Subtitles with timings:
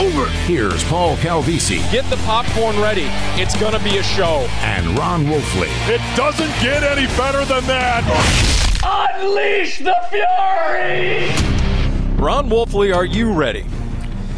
[0.00, 0.26] over.
[0.46, 3.06] Here's Paul Calvisi Get the popcorn ready.
[3.40, 4.46] It's going to be a show.
[4.62, 5.68] and Ron Wolfley.
[5.88, 8.02] It doesn't get any better than that.
[8.82, 11.28] Unleash the fury!
[12.16, 13.66] Ron Wolfley, are you ready?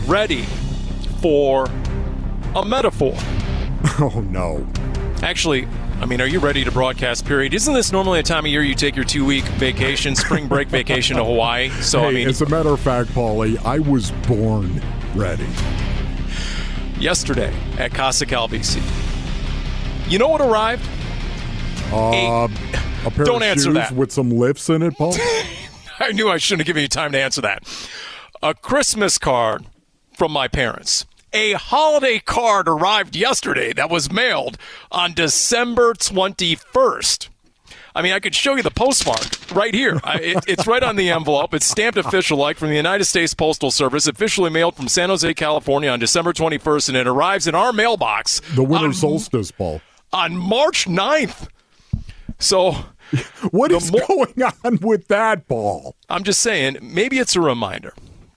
[0.06, 0.42] Ready
[1.20, 1.66] for
[2.56, 3.14] a metaphor?
[3.98, 4.64] Oh no.
[5.22, 5.66] Actually,
[6.00, 7.26] I mean, are you ready to broadcast?
[7.26, 7.52] Period.
[7.52, 11.16] Isn't this normally a time of year you take your two-week vacation, spring break vacation
[11.16, 11.68] to Hawaii?
[11.80, 14.80] So I mean, as a matter of fact, Paulie, I was born
[15.14, 15.46] ready.
[16.98, 18.82] yesterday at Casa Calvisi,
[20.10, 20.88] you know what arrived?
[21.92, 22.48] Uh,
[23.04, 23.92] a pair Don't of answer shoes that.
[23.92, 25.14] with some lifts in it, Paul.
[26.00, 27.62] I knew I shouldn't have given you time to answer that.
[28.42, 29.66] A Christmas card
[30.16, 31.06] from my parents.
[31.34, 34.58] A holiday card arrived yesterday that was mailed
[34.90, 37.28] on December 21st.
[37.94, 39.20] I mean, I could show you the postmark
[39.54, 40.00] right here.
[40.02, 41.52] I, it, it's right on the envelope.
[41.54, 45.34] It's stamped official like from the United States Postal Service, officially mailed from San Jose,
[45.34, 49.80] California on December 21st, and it arrives in our mailbox The winter on, solstice, Paul.
[50.12, 51.48] on March 9th.
[52.38, 52.72] So
[53.50, 55.94] What is mo- going on with that, Paul?
[56.08, 57.92] I'm just saying, maybe it's a reminder.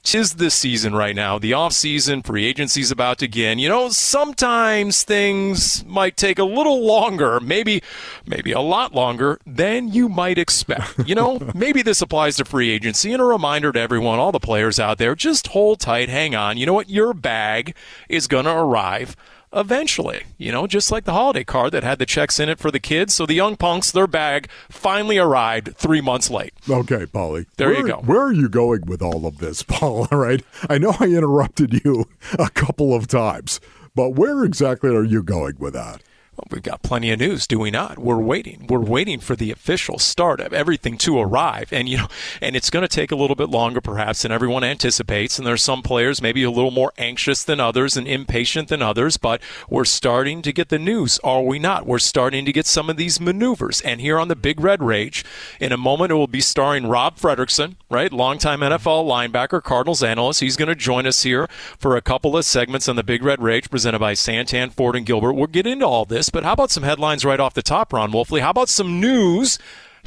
[0.06, 1.40] Tis the season right now.
[1.40, 3.58] The off season, free agency's about to begin.
[3.58, 7.82] You know, sometimes things might take a little longer, maybe
[8.24, 11.08] maybe a lot longer than you might expect.
[11.08, 14.40] You know, maybe this applies to free agency and a reminder to everyone, all the
[14.40, 16.56] players out there, just hold tight, hang on.
[16.58, 16.88] You know what?
[16.88, 17.76] Your bag
[18.08, 19.16] is going to arrive
[19.56, 20.24] eventually.
[20.38, 22.80] You know, just like the holiday card that had the checks in it for the
[22.80, 23.14] kids.
[23.14, 26.54] So the young punks, their bag finally arrived 3 months late.
[26.70, 27.46] Okay, Paulie.
[27.58, 27.98] There you go.
[28.06, 30.08] Where are you going with all of this, Paul?
[30.12, 30.44] All right.
[30.70, 32.06] I know I interrupted you
[32.40, 33.60] a couple of times,
[33.96, 36.02] but where exactly are you going with that?
[36.38, 37.98] Well, we've got plenty of news, do we not?
[37.98, 38.68] We're waiting.
[38.68, 42.08] We're waiting for the official start of everything to arrive, and you know,
[42.42, 45.38] and it's going to take a little bit longer, perhaps, than everyone anticipates.
[45.38, 49.16] And there's some players maybe a little more anxious than others and impatient than others,
[49.16, 51.86] but we're starting to get the news, are we not?
[51.86, 53.80] We're starting to get some of these maneuvers.
[53.82, 55.24] And here on the Big Red Rage,
[55.60, 60.42] in a moment, it will be starring Rob Fredrickson, right, longtime NFL linebacker, Cardinals analyst.
[60.42, 61.48] He's going to join us here
[61.78, 65.06] for a couple of segments on the Big Red Rage, presented by Santan Ford and
[65.06, 65.34] Gilbert.
[65.34, 68.12] We'll get into all this, but how about some headlines right off the top, Ron
[68.12, 68.42] Wolfley?
[68.42, 69.60] How about some news?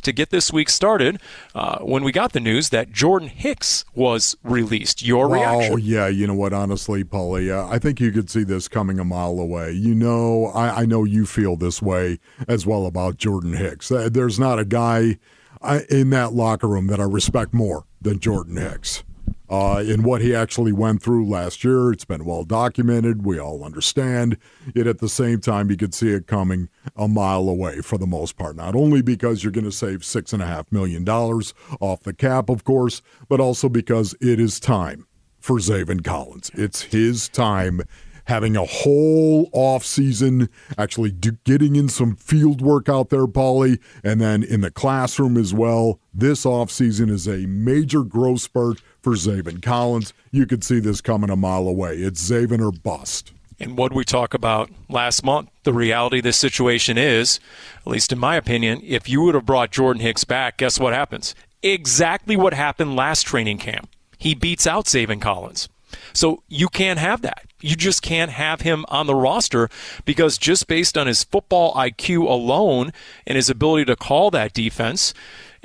[0.03, 1.21] To get this week started,
[1.57, 5.73] uh, when we got the news that Jordan Hicks was released, your reaction?
[5.73, 6.07] Oh, yeah.
[6.07, 6.53] You know what?
[6.53, 9.73] Honestly, Paulie, uh, I think you could see this coming a mile away.
[9.73, 13.91] You know, I, I know you feel this way as well about Jordan Hicks.
[13.91, 15.19] Uh, There's not a guy
[15.63, 19.03] uh, in that locker room that I respect more than Jordan Hicks.
[19.51, 23.25] Uh, in what he actually went through last year, it's been well documented.
[23.25, 24.37] We all understand.
[24.75, 28.07] Yet at the same time, you could see it coming a mile away for the
[28.07, 28.57] most part.
[28.57, 32.13] Not only because you're going to save six and a half million dollars off the
[32.13, 35.07] cap, of course, but also because it is time
[35.41, 36.51] for Zaven Collins.
[36.55, 37.83] It's his time
[38.29, 43.81] having a whole off season, actually do, getting in some field work out there, Paulie,
[44.05, 45.99] and then in the classroom as well.
[46.13, 50.13] This off season is a major growth spurt for Zaven Collins.
[50.31, 51.97] You could see this coming a mile away.
[51.97, 53.33] It's Zaven or bust.
[53.59, 57.41] And what we talk about last month, the reality of this situation is,
[57.79, 60.93] at least in my opinion, if you would have brought Jordan Hicks back, guess what
[60.93, 61.35] happens?
[61.63, 63.89] Exactly what happened last training camp.
[64.19, 65.71] He beats out Zaven Collins.
[66.13, 67.47] So you can't have that.
[67.61, 69.71] You just can't have him on the roster
[70.05, 72.93] because just based on his football IQ alone
[73.27, 75.15] and his ability to call that defense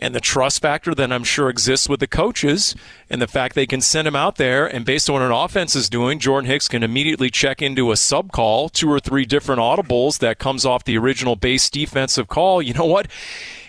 [0.03, 2.75] and the trust factor that I'm sure exists with the coaches
[3.09, 5.77] and the fact they can send him out there and based on what an offense
[5.77, 9.61] is doing, Jordan Hicks can immediately check into a sub call, two or three different
[9.61, 12.61] audibles that comes off the original base defensive call.
[12.61, 13.07] You know what?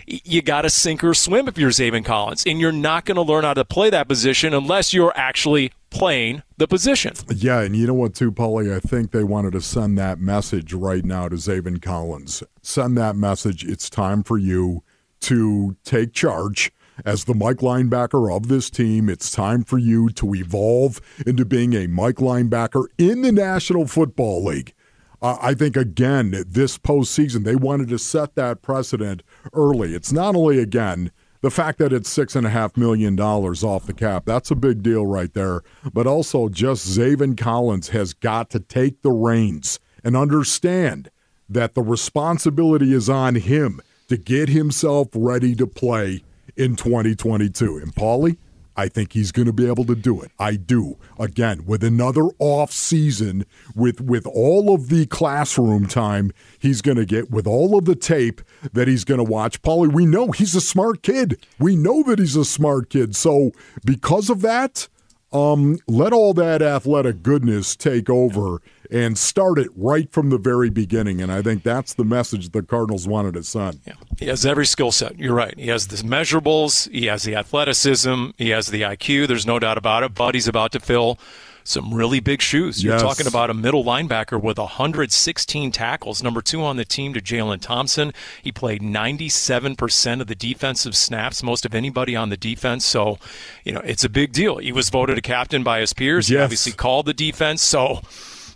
[0.07, 3.23] you got to sink or swim if you're Zaven Collins, and you're not going to
[3.23, 7.13] learn how to play that position unless you're actually playing the position.
[7.33, 8.71] Yeah, and you know what, too, Paulie?
[8.71, 12.43] I think they wanted to send that message right now to Zaven Collins.
[12.61, 13.65] Send that message.
[13.65, 14.83] It's time for you
[15.21, 16.71] to take charge
[17.03, 21.73] as the Mike linebacker of this team, it's time for you to evolve into being
[21.73, 24.73] a Mike linebacker in the National Football League.
[25.21, 29.23] I think, again, this postseason, they wanted to set that precedent
[29.53, 29.95] early.
[29.95, 34.55] It's not only, again, the fact that it's $6.5 million off the cap, that's a
[34.55, 35.63] big deal right there.
[35.91, 41.09] But also, just Zaven Collins has got to take the reins and understand
[41.49, 46.23] that the responsibility is on him to get himself ready to play
[46.55, 47.77] in 2022.
[47.77, 48.37] And Paulie,
[48.77, 50.31] I think he's going to be able to do it.
[50.37, 50.97] I do.
[51.17, 57.05] Again, with another off season, with with all of the classroom time he's going to
[57.05, 58.41] get, with all of the tape
[58.73, 59.61] that he's going to watch.
[59.61, 61.45] Paulie, we know he's a smart kid.
[61.57, 63.15] We know that he's a smart kid.
[63.15, 63.51] So
[63.85, 64.89] because of that,
[65.35, 70.69] um, let all that athletic goodness take over and start it right from the very
[70.69, 71.21] beginning.
[71.21, 73.81] And I think that's the message the Cardinals wanted to send.
[73.85, 73.95] Yeah.
[74.17, 75.19] He has every skill set.
[75.19, 75.53] You're right.
[75.57, 79.27] He has the measurables, he has the athleticism, he has the IQ.
[79.27, 80.13] There's no doubt about it.
[80.13, 81.19] But he's about to fill
[81.65, 82.83] some really big shoes.
[82.83, 83.01] You're yes.
[83.01, 87.59] talking about a middle linebacker with 116 tackles, number two on the team to Jalen
[87.59, 88.13] Thompson.
[88.41, 92.85] He played 97% of the defensive snaps, most of anybody on the defense.
[92.85, 93.17] So,
[93.63, 94.57] you know, it's a big deal.
[94.57, 96.29] He was voted a captain by his peers.
[96.29, 96.37] Yes.
[96.37, 97.63] He obviously called the defense.
[97.63, 98.01] So,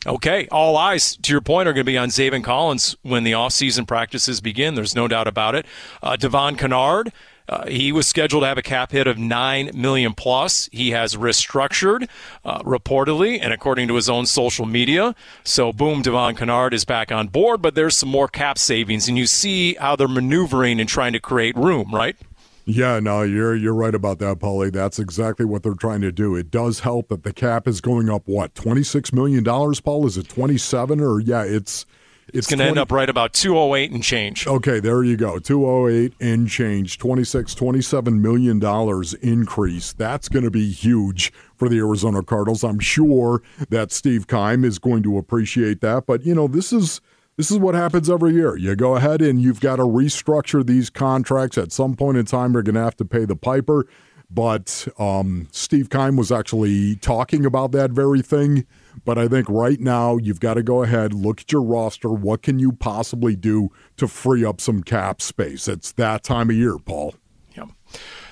[0.05, 3.33] Okay, all eyes, to your point, are going to be on Zaven Collins when the
[3.33, 4.75] offseason practices begin.
[4.75, 5.65] There's no doubt about it.
[6.01, 7.11] Uh, Devon Kennard,
[7.49, 10.69] uh, he was scheduled to have a cap hit of nine million plus.
[10.71, 12.07] He has restructured,
[12.45, 15.15] uh, reportedly, and according to his own social media.
[15.43, 19.17] So, boom, Devon Kennard is back on board, but there's some more cap savings, and
[19.17, 22.15] you see how they're maneuvering and trying to create room, right?
[22.65, 24.71] Yeah, no, you're you're right about that, Paulie.
[24.71, 26.35] That's exactly what they're trying to do.
[26.35, 28.27] It does help that the cap is going up.
[28.27, 30.05] What twenty six million dollars, Paul?
[30.05, 31.43] Is it twenty seven or yeah?
[31.43, 31.87] It's
[32.29, 34.47] it's, it's going to end up right about 208 and change.
[34.47, 35.39] Okay, there you go.
[35.39, 36.97] 208 and change.
[36.97, 39.93] 26 27 million dollars increase.
[39.93, 42.63] That's going to be huge for the Arizona Cardinals.
[42.63, 47.01] I'm sure that Steve Keim is going to appreciate that, but you know, this is
[47.39, 48.57] this is what happens every year.
[48.57, 51.57] You go ahead and you've got to restructure these contracts.
[51.57, 53.87] At some point in time, you're going to have to pay the piper.
[54.31, 58.65] But um, Steve Keim was actually talking about that very thing.
[59.05, 62.09] But I think right now you've got to go ahead, look at your roster.
[62.09, 65.67] What can you possibly do to free up some cap space?
[65.67, 67.15] It's that time of year, Paul.
[67.55, 67.65] Yeah.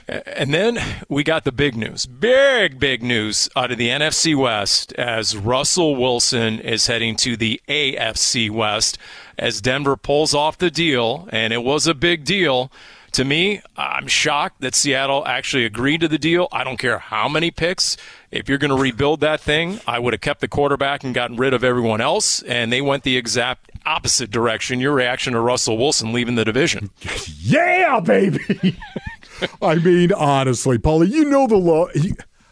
[0.08, 0.80] And then
[1.10, 5.96] we got the big news, big, big news out of the NFC West as Russell
[5.98, 8.98] Wilson is heading to the AFC West
[9.38, 12.72] as Denver pulls off the deal, and it was a big deal.
[13.14, 16.48] To me, I'm shocked that Seattle actually agreed to the deal.
[16.52, 17.98] I don't care how many picks.
[18.32, 21.38] If you're going to rebuild that thing, I would have kept the quarterback and gotten
[21.38, 22.42] rid of everyone else.
[22.44, 24.80] And they went the exact opposite direction.
[24.80, 26.90] Your reaction to Russell Wilson leaving the division?
[27.40, 28.78] Yeah, baby.
[29.62, 31.88] I mean, honestly, Paulie, you know the law.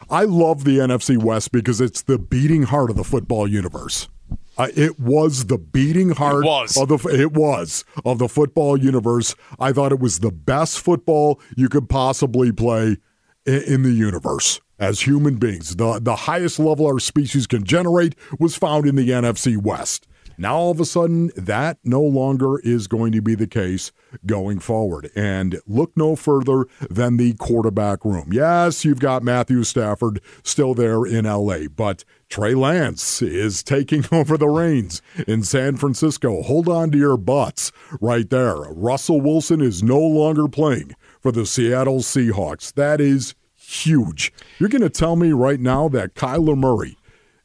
[0.09, 4.07] I love the NFC West because it's the beating heart of the football universe.
[4.57, 9.35] Uh, it was the beating heart of the it was of the football universe.
[9.59, 12.97] I thought it was the best football you could possibly play
[13.45, 15.75] in, in the universe as human beings.
[15.75, 20.07] The the highest level our species can generate was found in the NFC West.
[20.37, 23.91] Now, all of a sudden, that no longer is going to be the case
[24.25, 25.09] going forward.
[25.15, 28.29] And look no further than the quarterback room.
[28.33, 34.37] Yes, you've got Matthew Stafford still there in LA, but Trey Lance is taking over
[34.37, 36.41] the reins in San Francisco.
[36.41, 38.55] Hold on to your butts right there.
[38.55, 42.73] Russell Wilson is no longer playing for the Seattle Seahawks.
[42.73, 44.33] That is huge.
[44.59, 46.97] You're going to tell me right now that Kyler Murray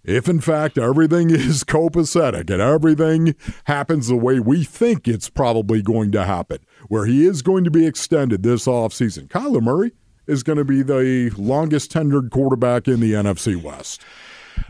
[0.04, 3.34] if in fact everything is copacetic and everything
[3.64, 6.58] happens the way we think it's probably going to happen,
[6.88, 9.92] where he is going to be extended this offseason, Kyler Murray
[10.26, 14.02] is going to be the longest tenured quarterback in the NFC West.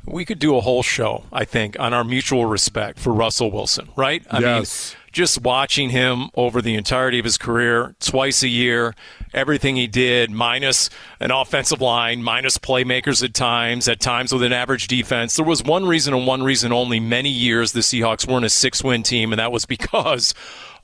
[0.06, 3.88] We could do a whole show, I think, on our mutual respect for Russell Wilson,
[3.96, 4.24] right?
[4.30, 4.94] I yes.
[4.94, 8.94] mean, just watching him over the entirety of his career, twice a year,
[9.34, 14.52] everything he did, minus an offensive line, minus playmakers at times, at times with an
[14.52, 15.36] average defense.
[15.36, 18.84] There was one reason and one reason only many years the Seahawks weren't a six
[18.84, 20.34] win team, and that was because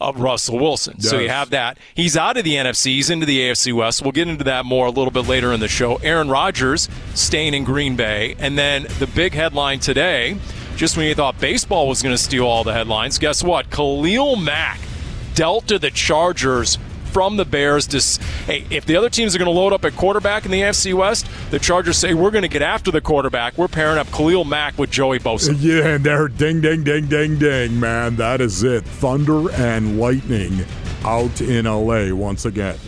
[0.00, 0.97] of Russell Wilson.
[0.99, 1.11] Yes.
[1.11, 1.78] So you have that.
[1.95, 4.02] He's out of the NFC, he's into the AFC West.
[4.02, 5.97] We'll get into that more a little bit later in the show.
[5.97, 8.37] Aaron Rodgers staying in Green Bay.
[8.38, 10.37] And then the big headline today
[10.76, 13.71] just when you thought baseball was going to steal all the headlines, guess what?
[13.71, 14.78] Khalil Mack
[15.35, 16.78] dealt to the Chargers
[17.12, 17.87] from the Bears.
[17.88, 20.61] To, hey, if the other teams are going to load up at quarterback in the
[20.61, 23.56] AFC West, the Chargers say we're going to get after the quarterback.
[23.56, 25.56] We're pairing up Khalil Mack with Joey Bosa.
[25.59, 28.16] Yeah, and they're ding, ding, ding, ding, ding, man.
[28.16, 28.85] That is it.
[28.85, 30.66] Thunder and lightning
[31.04, 32.78] out in LA once again.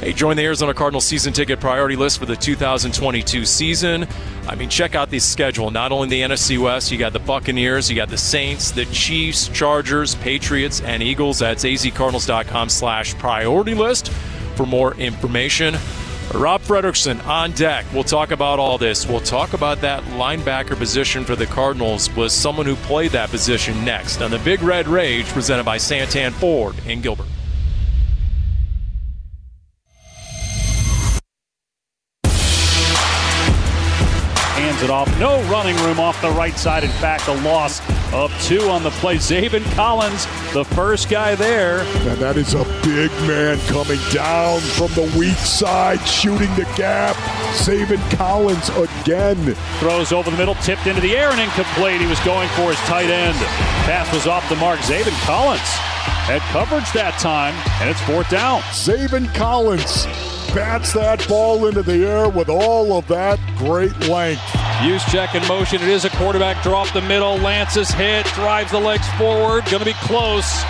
[0.00, 4.08] Hey, join the Arizona Cardinals season ticket priority list for the 2022 season.
[4.48, 5.70] I mean, check out the schedule.
[5.70, 9.48] Not only the NFC West, you got the Buccaneers, you got the Saints, the Chiefs,
[9.48, 11.40] Chargers, Patriots, and Eagles.
[11.40, 14.08] That's azcardinals.com slash priority list
[14.54, 15.76] for more information.
[16.32, 17.84] Rob Fredrickson on deck.
[17.92, 19.06] We'll talk about all this.
[19.06, 23.84] We'll talk about that linebacker position for the Cardinals was someone who played that position
[23.84, 27.26] next on the Big Red Rage presented by Santan Ford in Gilbert.
[34.80, 35.18] Hands it off.
[35.18, 36.84] No running room off the right side.
[36.84, 37.80] In fact, a loss
[38.12, 39.16] of two on the play.
[39.16, 41.80] Zaven Collins, the first guy there.
[41.80, 47.16] And that is a big man coming down from the weak side, shooting the gap.
[47.56, 49.54] Zaven Collins again.
[49.78, 52.00] Throws over the middle, tipped into the air and incomplete.
[52.00, 53.36] He was going for his tight end.
[53.86, 54.80] Pass was off the mark.
[54.80, 55.60] Zaven Collins
[56.26, 58.60] had coverage that time, and it's fourth down.
[58.72, 60.06] Zaven Collins
[60.54, 64.42] bats that ball into the air with all of that great length.
[64.82, 65.82] Use check in motion.
[65.82, 67.36] It is a quarterback draw up the middle.
[67.36, 69.64] Lance's hit, drives the legs forward.
[69.66, 70.62] Going to be close.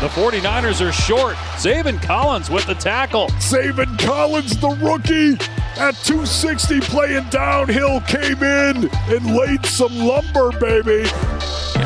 [0.00, 1.34] The 49ers are short.
[1.56, 3.26] Zaven Collins with the tackle.
[3.40, 5.32] Zaven Collins, the rookie,
[5.80, 11.10] at 260 playing downhill, came in and laid some lumber, baby.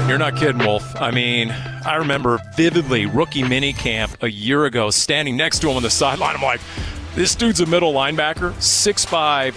[0.08, 1.00] You're not kidding, Wolf.
[1.00, 1.50] I mean,
[1.86, 5.90] I remember vividly rookie mini camp a year ago, standing next to him on the
[5.90, 6.36] sideline.
[6.36, 6.60] I'm like,
[7.14, 9.52] this dude's a middle linebacker, 6'5,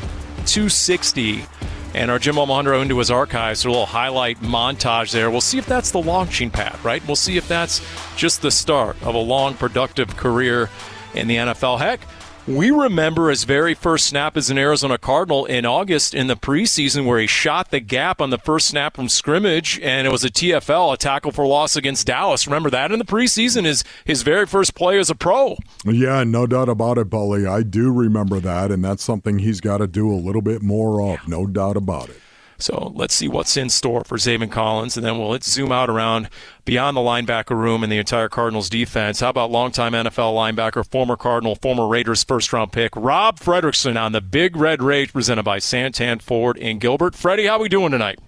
[0.46, 1.46] 260.
[1.94, 5.32] And our Jim Omohundro into his archives, a little highlight montage there.
[5.32, 7.06] We'll see if that's the launching pad, right?
[7.08, 7.82] We'll see if that's
[8.18, 10.70] just the start of a long, productive career
[11.14, 11.80] in the NFL.
[11.80, 12.02] Heck,
[12.48, 17.06] we remember his very first snap as an Arizona Cardinal in August in the preseason,
[17.06, 20.30] where he shot the gap on the first snap from scrimmage, and it was a
[20.30, 22.46] TFL, a tackle for loss against Dallas.
[22.46, 25.58] Remember that in the preseason is his very first play as a pro.
[25.86, 27.50] Yeah, no doubt about it, Paulie.
[27.50, 31.02] I do remember that, and that's something he's got to do a little bit more
[31.02, 31.28] of.
[31.28, 32.22] No doubt about it.
[32.58, 35.90] So let's see what's in store for Zaven Collins, and then we'll let's zoom out
[35.90, 36.30] around
[36.64, 39.20] beyond the linebacker room and the entire Cardinals defense.
[39.20, 44.12] How about longtime NFL linebacker, former Cardinal, former Raiders first round pick, Rob Fredrickson on
[44.14, 47.16] the Big Red Rage presented by Santan Ford in Gilbert.
[47.16, 48.20] Freddie, how are we doing tonight?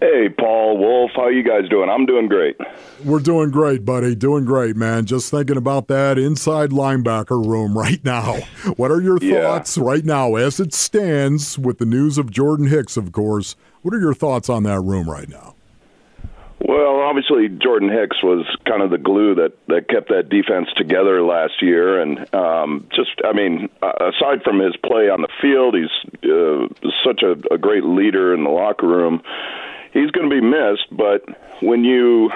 [0.00, 1.88] Hey, Paul, Wolf, how you guys doing?
[1.88, 2.56] I'm doing great.
[3.02, 4.14] We're doing great, buddy.
[4.14, 5.06] Doing great, man.
[5.06, 8.36] Just thinking about that inside linebacker room right now.
[8.76, 9.40] What are your Yeah.
[9.42, 13.56] thoughts right now as it stands with the news of Jordan Hicks, of course?
[13.82, 15.54] What are your thoughts on that room right now?
[16.60, 21.22] Well, obviously, Jordan Hicks was kind of the glue that, that kept that defense together
[21.22, 22.00] last year.
[22.00, 26.66] And um, just, I mean, aside from his play on the field, he's uh,
[27.04, 29.22] such a, a great leader in the locker room.
[29.96, 31.24] He's going to be missed, but
[31.62, 32.30] when you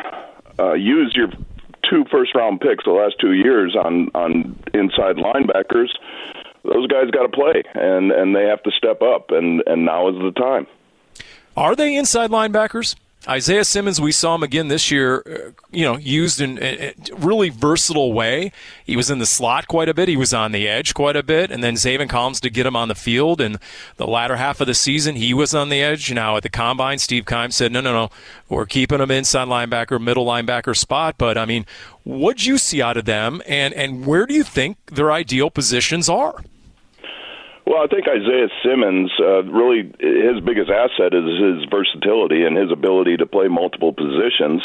[0.59, 1.29] uh, use your
[1.89, 5.91] two first round picks the last two years on, on inside linebackers,
[6.65, 10.09] those guys got to play, and, and they have to step up, and, and now
[10.09, 10.67] is the time.
[11.55, 12.97] Are they inside linebackers?
[13.29, 17.51] Isaiah Simmons, we saw him again this year, uh, you know, used in a really
[17.51, 18.51] versatile way.
[18.83, 20.09] He was in the slot quite a bit.
[20.09, 21.51] He was on the edge quite a bit.
[21.51, 23.43] And then Zaven Collins to get him on the field.
[23.43, 23.59] And
[23.97, 26.11] the latter half of the season, he was on the edge.
[26.11, 28.11] Now at the combine, Steve Keim said, no, no, no,
[28.49, 31.17] we're keeping him inside linebacker, middle linebacker spot.
[31.19, 31.67] But, I mean,
[32.05, 33.43] what'd you see out of them?
[33.47, 36.43] And, and where do you think their ideal positions are?
[37.71, 42.73] Well, I think Isaiah Simmons uh, really his biggest asset is his versatility and his
[42.73, 44.61] ability to play multiple positions.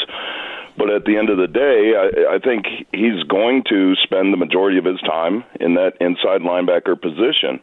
[0.76, 4.36] But at the end of the day, I, I think he's going to spend the
[4.36, 7.62] majority of his time in that inside linebacker position.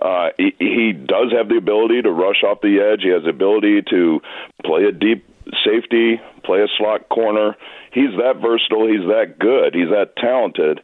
[0.00, 3.02] Uh, he, he does have the ability to rush off the edge.
[3.02, 4.20] He has the ability to
[4.64, 5.28] play a deep
[5.68, 7.56] safety, play a slot corner.
[7.92, 8.88] He's that versatile.
[8.88, 9.74] He's that good.
[9.74, 10.80] He's that talented.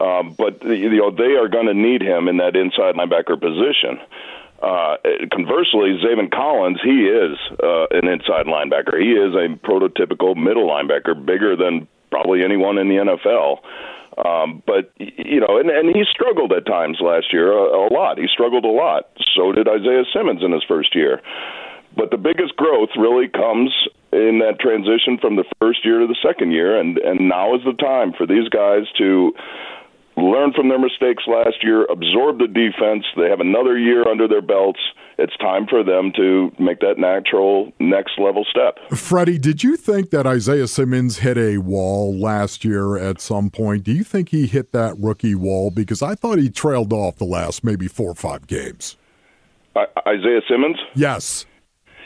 [0.00, 3.98] Um, but you know they are going to need him in that inside linebacker position.
[4.62, 4.96] Uh,
[5.30, 9.00] conversely, Zaven Collins, he is uh, an inside linebacker.
[9.00, 13.60] He is a prototypical middle linebacker, bigger than probably anyone in the NFL.
[14.18, 18.18] Um, but you know, and, and he struggled at times last year a, a lot.
[18.18, 19.10] He struggled a lot.
[19.36, 21.22] So did Isaiah Simmons in his first year.
[21.96, 23.70] But the biggest growth really comes
[24.12, 27.62] in that transition from the first year to the second year, and and now is
[27.64, 29.32] the time for these guys to
[30.22, 33.04] learn from their mistakes last year, absorb the defense.
[33.16, 34.80] They have another year under their belts.
[35.18, 38.78] It's time for them to make that natural next level step.
[38.96, 43.82] Freddie, did you think that Isaiah Simmons hit a wall last year at some point?
[43.82, 45.70] Do you think he hit that rookie wall?
[45.70, 48.96] Because I thought he trailed off the last maybe four or five games.
[49.74, 50.76] I, Isaiah Simmons?
[50.94, 51.46] Yes.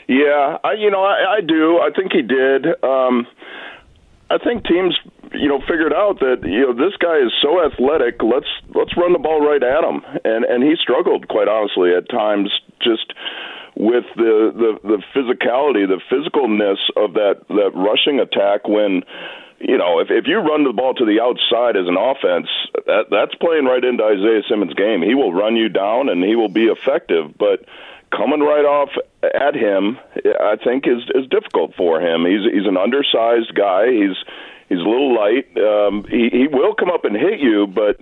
[0.07, 1.77] Yeah, I, you know, I, I do.
[1.77, 2.65] I think he did.
[2.83, 3.27] Um,
[4.29, 4.97] I think teams,
[5.33, 8.21] you know figured out that you know this guy is so athletic.
[8.21, 12.09] Let's let's run the ball right at him, and and he struggled quite honestly at
[12.09, 12.49] times
[12.81, 13.13] just
[13.75, 19.03] with the the the physicality, the physicalness of that that rushing attack when
[19.59, 22.47] you know, if if you run the ball to the outside as an offense,
[22.85, 25.01] that that's playing right into Isaiah Simmons' game.
[25.01, 27.63] He will run you down and he will be effective, but
[28.15, 28.89] coming right off
[29.23, 29.97] at him,
[30.39, 32.25] I think is is difficult for him.
[32.25, 33.91] He's he's an undersized guy.
[33.91, 34.17] He's
[34.69, 35.47] he's a little light.
[35.57, 37.99] Um, he he will come up and hit you, but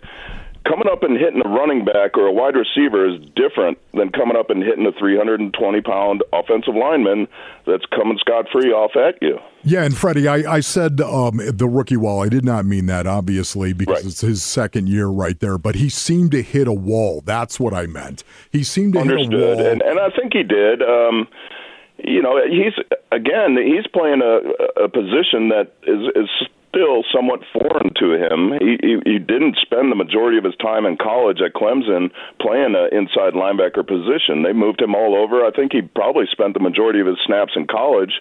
[0.67, 4.37] coming up and hitting a running back or a wide receiver is different than coming
[4.37, 7.27] up and hitting a 320 pound offensive lineman
[7.65, 9.39] that's coming scot free off at you.
[9.63, 12.21] Yeah, and Freddie, I, I said um, the rookie wall.
[12.21, 14.05] I did not mean that, obviously, because right.
[14.05, 15.57] it's his second year right there.
[15.57, 17.21] But he seemed to hit a wall.
[17.25, 18.23] That's what I meant.
[18.51, 19.31] He seemed to Understood.
[19.31, 20.81] hit a wall, and, and I think he did.
[20.81, 21.27] Um,
[22.03, 22.73] you know, he's
[23.11, 26.29] again, he's playing a, a position that is is
[26.71, 28.55] still somewhat foreign to him.
[28.59, 32.09] He, he he didn't spend the majority of his time in college at Clemson
[32.39, 34.43] playing an inside linebacker position.
[34.43, 35.45] They moved him all over.
[35.45, 38.13] I think he probably spent the majority of his snaps in college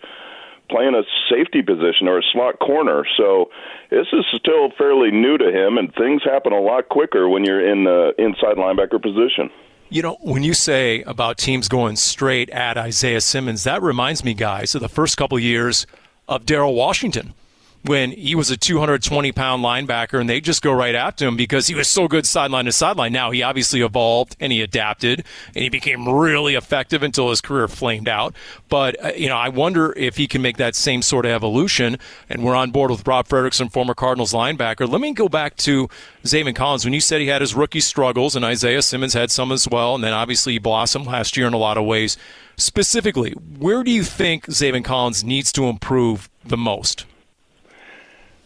[0.68, 3.04] playing a safety position or a slot corner.
[3.16, 3.50] So
[3.90, 7.64] this is still fairly new to him, and things happen a lot quicker when you're
[7.64, 9.50] in the inside linebacker position.
[9.88, 14.34] You know, when you say about teams going straight at Isaiah Simmons, that reminds me,
[14.34, 15.84] guys, of the first couple years
[16.28, 17.34] of Daryl Washington
[17.82, 21.66] when he was a 220 pound linebacker and they just go right after him because
[21.66, 23.12] he was so good sideline to sideline.
[23.12, 27.68] Now he obviously evolved and he adapted and he became really effective until his career
[27.68, 28.34] flamed out.
[28.68, 31.96] But, uh, you know, I wonder if he can make that same sort of evolution.
[32.28, 34.88] And we're on board with Rob Fredrickson, former Cardinals linebacker.
[34.88, 35.88] Let me go back to
[36.24, 36.84] Zaven Collins.
[36.84, 39.94] When you said he had his rookie struggles and Isaiah Simmons had some as well,
[39.94, 42.18] and then obviously he blossomed last year in a lot of ways.
[42.56, 47.06] Specifically, where do you think Zaven Collins needs to improve the most?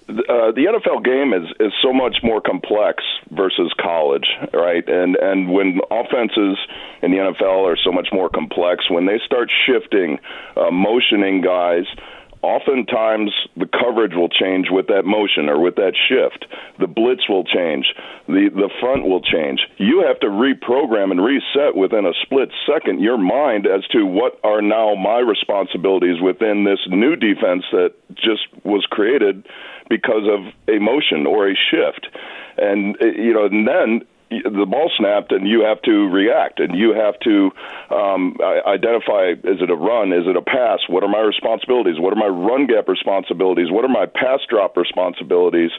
[0.09, 4.87] Uh, the NFL game is is so much more complex versus college, right?
[4.87, 6.59] And and when offenses
[7.03, 10.19] in the NFL are so much more complex, when they start shifting,
[10.57, 11.85] uh, motioning guys,
[12.45, 16.45] oftentimes the coverage will change with that motion or with that shift.
[16.79, 17.87] The blitz will change.
[18.29, 19.61] The the front will change.
[19.79, 24.39] You have to reprogram and reset within a split second your mind as to what
[24.45, 29.47] are now my responsibilities within this new defense that just was created
[29.89, 32.07] because of a motion or a shift.
[32.57, 34.07] And eh, you know, and then
[34.43, 37.51] the ball snapped and you have to react and you have to
[37.95, 40.81] um, identify is it a run is it a pass?
[40.89, 41.99] What are my responsibilities?
[41.99, 43.71] What are my run gap responsibilities?
[43.71, 45.71] What are my pass drop responsibilities?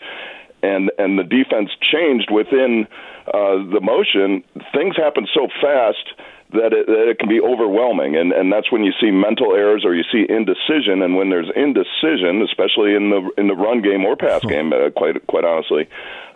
[0.63, 2.87] And and the defense changed within
[3.27, 4.43] uh, the motion.
[4.73, 6.13] Things happen so fast
[6.53, 9.83] that it, that it can be overwhelming, and and that's when you see mental errors
[9.83, 11.01] or you see indecision.
[11.01, 14.89] And when there's indecision, especially in the in the run game or pass game, uh,
[14.95, 15.89] quite quite honestly,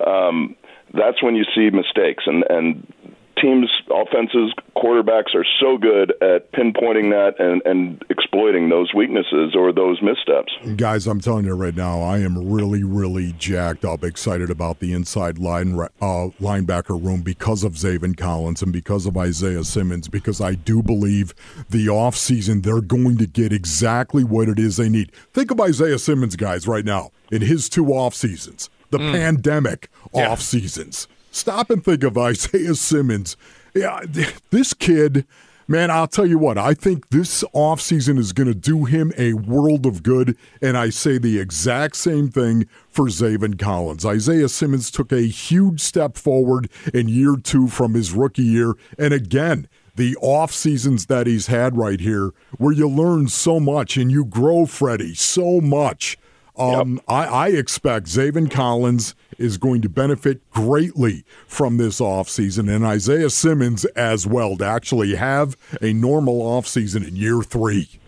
[0.06, 0.56] um,
[0.94, 2.24] that's when you see mistakes.
[2.26, 2.94] And and
[3.42, 9.72] teams, offenses, quarterbacks are so good at pinpointing that and, and exploiting those weaknesses or
[9.72, 10.52] those missteps.
[10.76, 14.94] Guys, I'm telling you right now, I am really, really jacked up, excited about the
[14.94, 20.42] inside line uh, linebacker room because of Zaven Collins and because of Isaiah Simmons, because
[20.42, 21.34] I do believe
[21.70, 25.12] the offseason they're going to get exactly what it is they need.
[25.34, 29.12] Think of Isaiah Simmons, guys, right now in his two off seasons, the mm.
[29.12, 30.30] pandemic yeah.
[30.30, 33.38] off seasons Stop and think of Isaiah Simmons.
[33.74, 34.02] Yeah,
[34.50, 35.26] this kid,
[35.68, 39.34] man, I'll tell you what, I think this offseason is going to do him a
[39.34, 40.36] world of good.
[40.62, 44.06] And I say the exact same thing for Zaven Collins.
[44.06, 48.74] Isaiah Simmons took a huge step forward in year two from his rookie year.
[48.98, 53.98] And again, the off seasons that he's had right here, where you learn so much
[53.98, 56.18] and you grow, Freddie, so much.
[56.58, 57.04] Um, yep.
[57.08, 63.30] I, I expect Zaven Collins is going to benefit greatly from this offseason and Isaiah
[63.30, 68.00] Simmons as well to actually have a normal offseason in year three.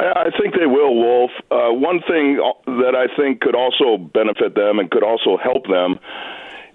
[0.00, 1.30] I think they will, Wolf.
[1.50, 5.98] Uh, one thing that I think could also benefit them and could also help them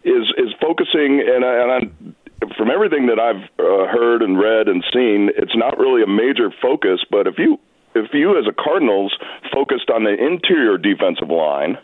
[0.04, 2.16] is is focusing and, and
[2.58, 6.52] from everything that I've uh, heard and read and seen, it's not really a major
[6.62, 7.04] focus.
[7.10, 7.60] But if you
[7.96, 9.16] if you as a Cardinals
[9.54, 11.78] focused on the interior defensive line,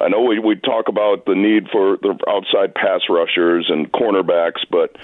[0.00, 4.64] I know we we talk about the need for the outside pass rushers and cornerbacks,
[4.70, 4.96] but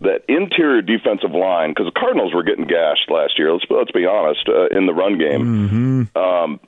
[0.00, 3.52] that interior defensive line because the Cardinals were getting gashed last year.
[3.52, 6.08] Let's let's be honest uh, in the run game.
[6.14, 6.18] Mm-hmm.
[6.18, 6.60] Um,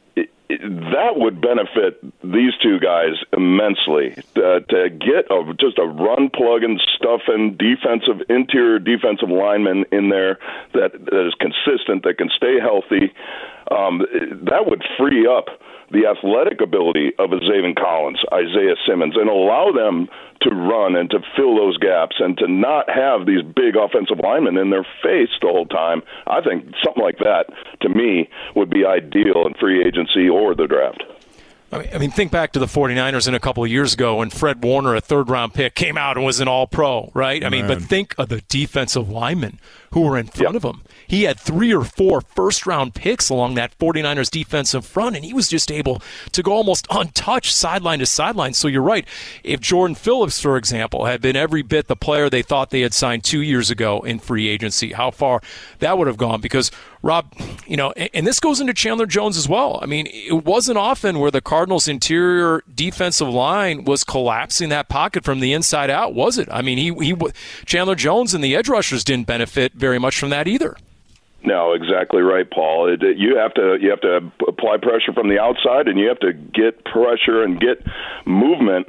[0.49, 4.15] that would benefit these two guys immensely.
[4.37, 9.85] Uh, to get a, just a run plug and stuff and defensive interior defensive lineman
[9.91, 10.39] in there
[10.75, 13.13] that, that is consistent that can stay healthy
[13.71, 14.05] um,
[14.43, 15.47] that would free up
[15.91, 20.09] the athletic ability of a Zaven Collins, Isaiah Simmons, and allow them
[20.43, 24.59] to run and to fill those gaps and to not have these big offensive linemen
[24.59, 26.03] in their face the whole time.
[26.27, 27.47] I think something like that,
[27.81, 31.03] to me, would be ideal in free agency or the draft.
[31.73, 34.63] I mean, think back to the 49ers in a couple of years ago when Fred
[34.63, 37.45] Warner, a third round pick, came out and was an all pro, right?
[37.45, 39.59] I mean, but think of the defensive linemen
[39.95, 40.65] who were in front yep.
[40.65, 40.83] of him.
[41.07, 45.33] He had three or four first round picks along that 49ers defensive front, and he
[45.33, 48.55] was just able to go almost untouched sideline to sideline.
[48.55, 49.07] So you're right.
[49.43, 52.95] If Jordan Phillips, for example, had been every bit the player they thought they had
[52.95, 55.41] signed two years ago in free agency, how far
[55.81, 56.41] that would have gone.
[56.41, 56.71] Because,
[57.05, 57.35] Rob,
[57.67, 59.79] you know, and this goes into Chandler Jones as well.
[59.83, 65.23] I mean, it wasn't often where the Cardinals' interior defensive line was collapsing that pocket
[65.23, 66.49] from the inside out, was it?
[66.51, 67.15] I mean, he, he
[67.67, 70.79] Chandler Jones and the edge rushers didn't benefit very much from that either.
[71.43, 72.91] No, exactly right, Paul.
[72.91, 76.09] It, it, you have to you have to apply pressure from the outside, and you
[76.09, 77.85] have to get pressure and get
[78.25, 78.89] movement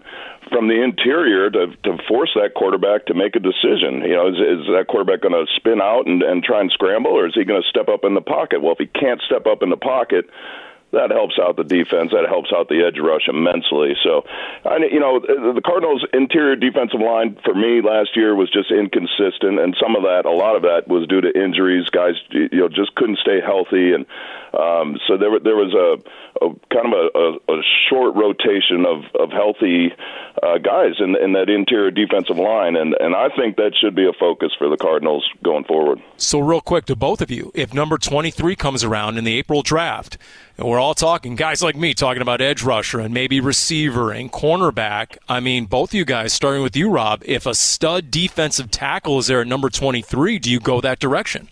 [0.51, 4.01] from the interior to to force that quarterback to make a decision.
[4.05, 7.11] You know, is, is that quarterback going to spin out and, and try and scramble,
[7.11, 8.61] or is he going to step up in the pocket?
[8.61, 10.25] Well, if he can't step up in the pocket,
[10.95, 12.11] that helps out the defense.
[12.15, 13.93] That helps out the edge rush immensely.
[14.03, 14.23] So,
[14.63, 19.59] I, you know, the Cardinals' interior defensive line for me last year was just inconsistent,
[19.59, 21.87] and some of that, a lot of that, was due to injuries.
[21.91, 24.07] Guys, you know, just couldn't stay healthy, and
[24.55, 25.99] um, so there there was a,
[26.45, 29.91] a kind of a, a, a short rotation of of healthy
[30.41, 34.07] uh, guys in in that interior defensive line, and and I think that should be
[34.07, 35.99] a focus for the Cardinals going forward.
[36.15, 39.37] So, real quick to both of you, if number twenty three comes around in the
[39.37, 40.17] April draft
[40.57, 44.31] and we're all talking, guys like me, talking about edge rusher and maybe receiver and
[44.31, 45.17] cornerback.
[45.27, 49.27] I mean, both you guys, starting with you, Rob, if a stud defensive tackle is
[49.27, 51.49] there at number 23, do you go that direction?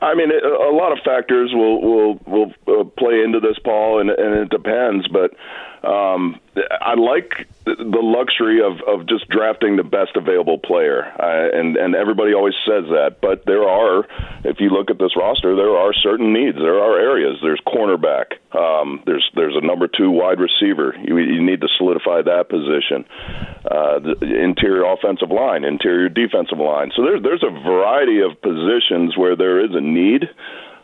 [0.00, 4.10] I mean, a lot of factors will will will uh, play into this, Paul, and,
[4.10, 5.08] and it depends.
[5.08, 5.32] But
[5.82, 11.76] um, I like the luxury of, of just drafting the best available player, uh, and
[11.76, 13.18] and everybody always says that.
[13.20, 14.06] But there are,
[14.44, 16.56] if you look at this roster, there are certain needs.
[16.56, 17.38] There are areas.
[17.42, 18.38] There's cornerback.
[18.50, 20.94] Um, there's there's a number two wide receiver.
[21.02, 23.04] You, you need to solidify that position.
[23.64, 26.90] Uh, the interior offensive line, interior defensive line.
[26.96, 30.28] So there's there's a variety of positions where there is a need.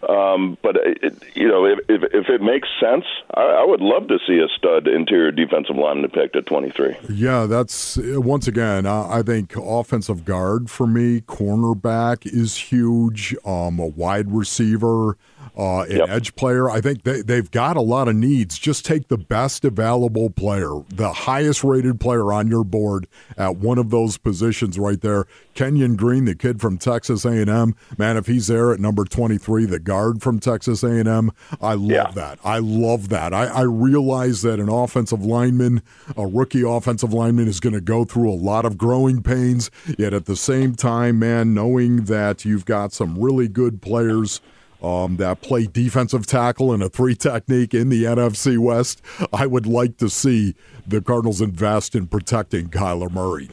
[0.08, 4.08] Um, but it, you know, if, if, if it makes sense, I, I would love
[4.08, 6.96] to see a stud interior defensive lineman picked at 23.
[7.10, 8.86] Yeah, that's once again.
[8.86, 13.34] I think offensive guard for me, cornerback is huge.
[13.44, 15.16] Um, a wide receiver
[15.56, 16.08] uh, an yep.
[16.08, 16.68] edge player.
[16.68, 18.58] I think they, they've got a lot of needs.
[18.58, 23.78] Just take the best available player, the highest rated player on your board at one
[23.78, 25.26] of those positions right there.
[25.54, 29.78] Kenyon Green, the kid from Texas A&M, man, if he's there at number 23, the
[29.78, 32.10] guard from Texas A&M, I love yeah.
[32.12, 32.38] that.
[32.42, 33.32] I love that.
[33.32, 35.82] I, I realize that an offensive lineman,
[36.16, 39.70] a rookie offensive lineman, is going to go through a lot of growing pains.
[39.96, 44.40] Yet at the same time, man, knowing that you've got some really good players–
[44.84, 49.00] um, that play defensive tackle in a three technique in the NFC West.
[49.32, 50.54] I would like to see
[50.86, 53.50] the Cardinals invest in protecting Kyler Murray.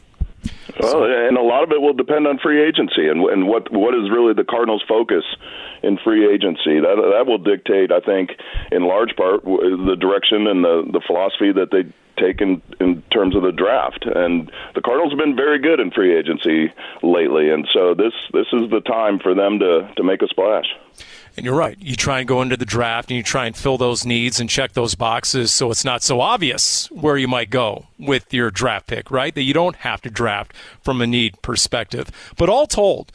[0.80, 3.94] Well, and a lot of it will depend on free agency and, and what what
[3.94, 5.24] is really the Cardinals' focus
[5.82, 6.80] in free agency.
[6.80, 8.32] That that will dictate, I think,
[8.72, 11.84] in large part, the direction and the the philosophy that they
[12.18, 14.04] take in, in terms of the draft.
[14.04, 18.46] And the Cardinals have been very good in free agency lately, and so this this
[18.52, 20.66] is the time for them to to make a splash.
[21.36, 21.76] And you're right.
[21.80, 24.50] You try and go into the draft and you try and fill those needs and
[24.50, 28.86] check those boxes so it's not so obvious where you might go with your draft
[28.86, 29.34] pick, right?
[29.34, 32.10] That you don't have to draft from a need perspective.
[32.36, 33.12] But all told,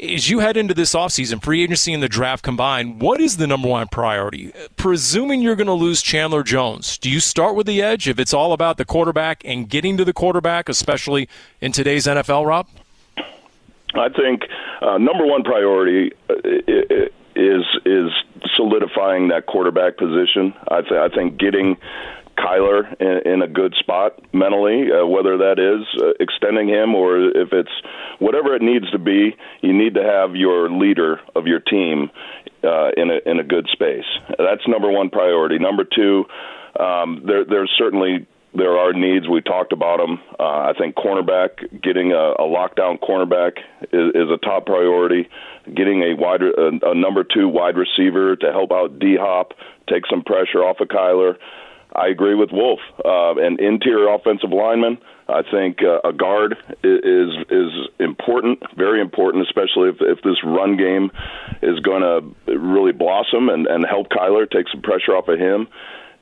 [0.00, 3.46] as you head into this offseason, free agency and the draft combined, what is the
[3.46, 4.52] number one priority?
[4.76, 8.34] Presuming you're going to lose Chandler Jones, do you start with the edge if it's
[8.34, 11.28] all about the quarterback and getting to the quarterback, especially
[11.60, 12.66] in today's NFL, Rob?
[13.94, 14.42] I think
[14.80, 16.34] uh, number one priority uh,
[17.40, 18.10] is is
[18.56, 20.54] solidifying that quarterback position.
[20.68, 21.76] I, th- I think getting
[22.38, 27.18] Kyler in, in a good spot mentally, uh, whether that is uh, extending him or
[27.18, 27.72] if it's
[28.18, 29.36] whatever it needs to be.
[29.60, 32.10] You need to have your leader of your team
[32.64, 34.08] uh, in a in a good space.
[34.28, 35.58] That's number one priority.
[35.58, 36.24] Number two,
[36.78, 39.28] um, there, there's certainly there are needs.
[39.28, 40.20] We talked about them.
[40.38, 43.58] Uh, I think cornerback, getting a, a lockdown cornerback
[43.92, 45.28] is, is a top priority.
[45.66, 49.52] Getting a wide, a, a number two wide receiver to help out D Hop,
[49.88, 51.36] take some pressure off of Kyler.
[51.94, 52.80] I agree with Wolf.
[53.04, 54.98] Uh, an interior offensive lineman.
[55.28, 60.76] I think uh, a guard is is important, very important, especially if if this run
[60.76, 61.10] game
[61.62, 65.68] is going to really blossom and and help Kyler take some pressure off of him.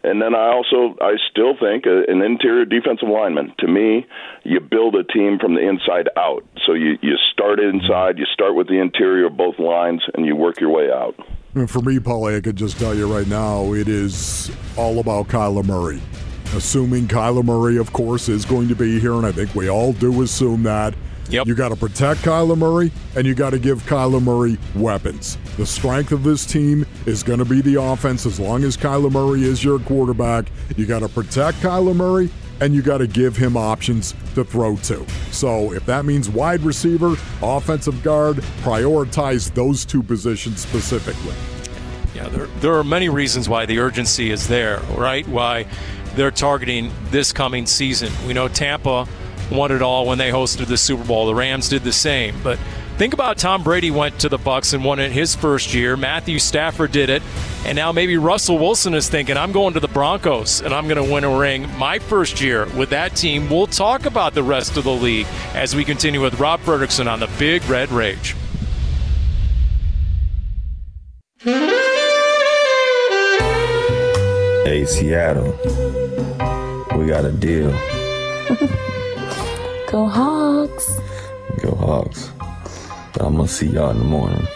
[0.09, 3.53] And then I also I still think an interior defensive lineman.
[3.59, 4.07] To me,
[4.43, 6.45] you build a team from the inside out.
[6.67, 10.35] So you you start inside, you start with the interior of both lines, and you
[10.35, 11.15] work your way out.
[11.55, 15.29] And for me, Paulie, I could just tell you right now, it is all about
[15.29, 16.01] Kyler Murray.
[16.55, 19.93] Assuming Kyler Murray, of course, is going to be here, and I think we all
[19.93, 20.95] do assume that.
[21.31, 21.47] Yep.
[21.47, 25.37] You got to protect Kyler Murray, and you got to give Kyler Murray weapons.
[25.57, 29.13] The strength of this team is going to be the offense as long as Kyler
[29.13, 30.47] Murray is your quarterback.
[30.77, 34.77] You got to protect Kyler Murray, and you got to give him options to throw
[34.77, 35.07] to.
[35.31, 41.35] So if that means wide receiver, offensive guard, prioritize those two positions specifically.
[42.15, 45.29] Yeah, there, there are many reasons why the urgency is there, right?
[45.29, 45.67] Why
[46.15, 48.11] they're targeting this coming season.
[48.27, 49.07] We know Tampa
[49.51, 51.27] won it all when they hosted the Super Bowl.
[51.27, 52.35] The Rams did the same.
[52.43, 52.59] But
[52.97, 55.97] think about Tom Brady went to the Bucks and won it his first year.
[55.97, 57.23] Matthew Stafford did it,
[57.65, 61.05] and now maybe Russell Wilson is thinking, "I'm going to the Broncos and I'm going
[61.05, 64.77] to win a ring my first year with that team." We'll talk about the rest
[64.77, 68.35] of the league as we continue with Rob Fredrickson on the Big Red Rage.
[74.65, 75.53] Hey, Seattle,
[76.97, 77.73] we got a deal.
[79.91, 81.01] Go Hawks.
[81.63, 82.31] Go Hawks.
[83.15, 84.47] But I'm gonna see y'all in the morning.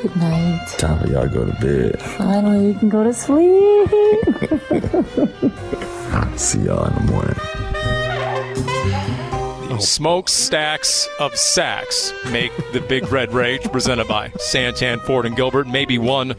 [0.00, 0.66] Good night.
[0.78, 2.00] Time for y'all to go to bed.
[2.00, 3.90] Finally, we can go to sleep.
[6.38, 7.36] see y'all in the morning.
[9.68, 15.68] The smokestacks of sacks make the Big Red Rage presented by Santan Ford and Gilbert.
[15.68, 16.34] Maybe one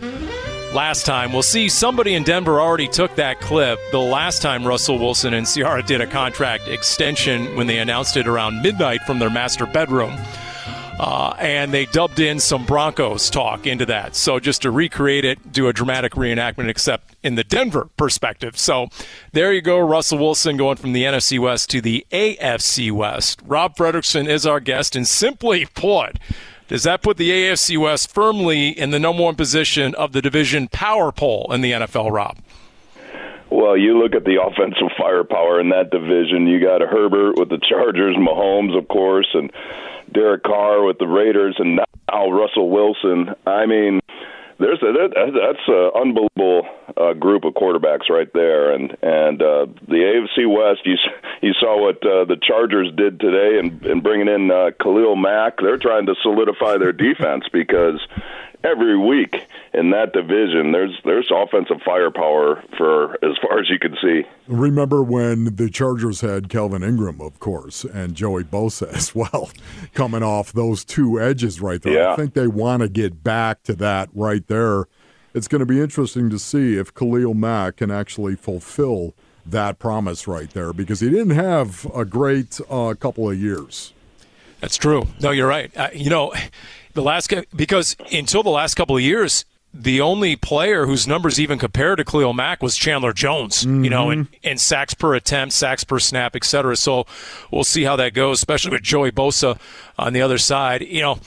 [0.74, 1.34] last time.
[1.34, 5.46] We'll see somebody in Denver already took that clip the last time Russell Wilson and
[5.46, 10.18] Ciara did a contract extension when they announced it around midnight from their master bedroom.
[11.00, 14.16] Uh, and they dubbed in some Broncos talk into that.
[14.16, 18.58] So just to recreate it, do a dramatic reenactment, except in the Denver perspective.
[18.58, 18.88] So
[19.32, 23.42] there you go, Russell Wilson going from the NFC West to the AFC West.
[23.46, 26.20] Rob Fredrickson is our guest, and simply put,
[26.72, 30.70] does that put the AFC West firmly in the number one position of the division
[30.70, 32.38] power poll in the NFL, Rob?
[33.50, 36.48] Well, you look at the offensive firepower in that division.
[36.48, 39.52] You got Herbert with the Chargers, Mahomes, of course, and
[40.14, 43.36] Derek Carr with the Raiders, and now Russell Wilson.
[43.46, 44.00] I mean,
[44.62, 46.63] there's a, that, that's an unbelievable
[46.95, 50.86] uh, group of quarterbacks right there, and and uh, the AFC West.
[50.86, 50.95] You
[51.41, 55.58] you saw what uh, the Chargers did today, and and bringing in uh, Khalil Mack.
[55.58, 58.00] They're trying to solidify their defense because
[58.63, 63.95] every week in that division, there's there's offensive firepower for as far as you can
[64.02, 64.24] see.
[64.47, 69.50] Remember when the Chargers had Kelvin Ingram, of course, and Joey Bosa as well,
[69.93, 71.93] coming off those two edges right there.
[71.93, 72.13] Yeah.
[72.13, 74.88] I think they want to get back to that right there.
[75.34, 79.13] It's going to be interesting to see if Khalil Mack can actually fulfill
[79.45, 83.93] that promise right there because he didn't have a great uh, couple of years.
[84.60, 85.08] That's true.
[85.19, 85.76] No, you're right.
[85.76, 86.34] Uh, you know,
[86.93, 91.58] the last because until the last couple of years, the only player whose numbers even
[91.58, 93.84] compared to Khalil Mack was Chandler Jones, mm-hmm.
[93.86, 96.75] you know, in, in sacks per attempt, sacks per snap, et cetera.
[96.75, 97.06] So
[97.51, 99.58] we'll see how that goes, especially with Joey Bosa
[99.97, 100.82] on the other side.
[100.82, 101.19] You know,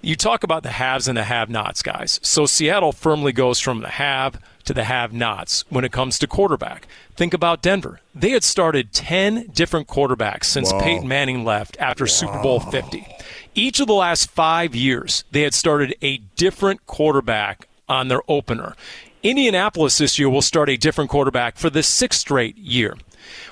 [0.00, 2.20] you talk about the haves and the have nots, guys.
[2.22, 4.40] So Seattle firmly goes from the have
[4.72, 6.86] to the have nots when it comes to quarterback.
[7.14, 8.00] Think about Denver.
[8.14, 13.06] They had started 10 different quarterbacks since Peyton Manning left after Super Bowl 50.
[13.54, 18.74] Each of the last five years, they had started a different quarterback on their opener.
[19.22, 22.96] Indianapolis this year will start a different quarterback for the sixth straight year.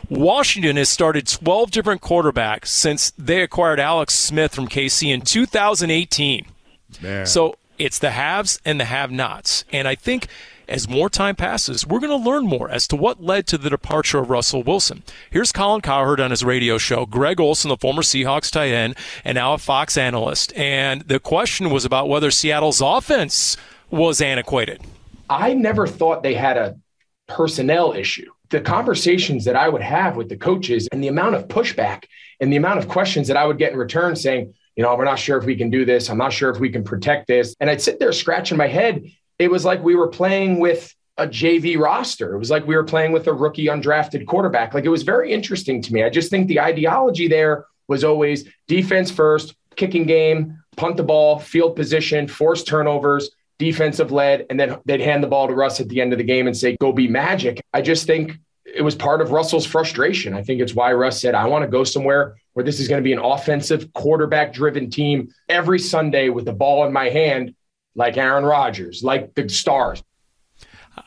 [0.09, 6.47] Washington has started 12 different quarterbacks since they acquired Alex Smith from KC in 2018.
[7.01, 7.27] Man.
[7.27, 9.65] So it's the haves and the have nots.
[9.73, 10.29] And I think
[10.69, 13.71] as more time passes, we're going to learn more as to what led to the
[13.71, 15.03] departure of Russell Wilson.
[15.31, 19.35] Here's Colin Cowherd on his radio show, Greg Olsen, the former Seahawks tight end and
[19.35, 20.53] now a Fox analyst.
[20.55, 23.57] And the question was about whether Seattle's offense
[23.91, 24.81] was antiquated.
[25.29, 26.79] I never thought they had a
[27.27, 28.31] personnel issue.
[28.51, 32.05] The conversations that I would have with the coaches and the amount of pushback
[32.41, 35.05] and the amount of questions that I would get in return saying, you know, we're
[35.05, 36.09] not sure if we can do this.
[36.09, 37.55] I'm not sure if we can protect this.
[37.61, 39.05] And I'd sit there scratching my head.
[39.39, 42.35] It was like we were playing with a JV roster.
[42.35, 44.73] It was like we were playing with a rookie undrafted quarterback.
[44.73, 46.03] Like it was very interesting to me.
[46.03, 51.39] I just think the ideology there was always defense first, kicking game, punt the ball,
[51.39, 55.91] field position, force turnovers, defensive led, and then they'd hand the ball to Russ at
[55.91, 57.61] the end of the game and say, go be magic.
[57.75, 58.39] I just think
[58.75, 60.35] it was part of Russell's frustration.
[60.35, 63.01] I think it's why Russ said, I want to go somewhere where this is going
[63.01, 67.55] to be an offensive, quarterback driven team every Sunday with the ball in my hand,
[67.95, 70.03] like Aaron Rodgers, like the stars.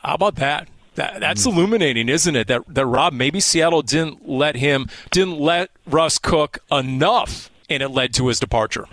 [0.02, 0.68] How about that?
[0.94, 1.52] That, that's mm.
[1.52, 2.46] illuminating, isn't it?
[2.46, 7.88] That that Rob maybe Seattle didn't let him didn't let Russ cook enough, and it
[7.88, 8.86] led to his departure.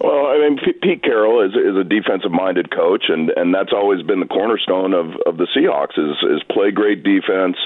[0.00, 4.02] Well, I mean, Pete Carroll is is a defensive minded coach, and and that's always
[4.02, 7.56] been the cornerstone of of the Seahawks is is play great defense,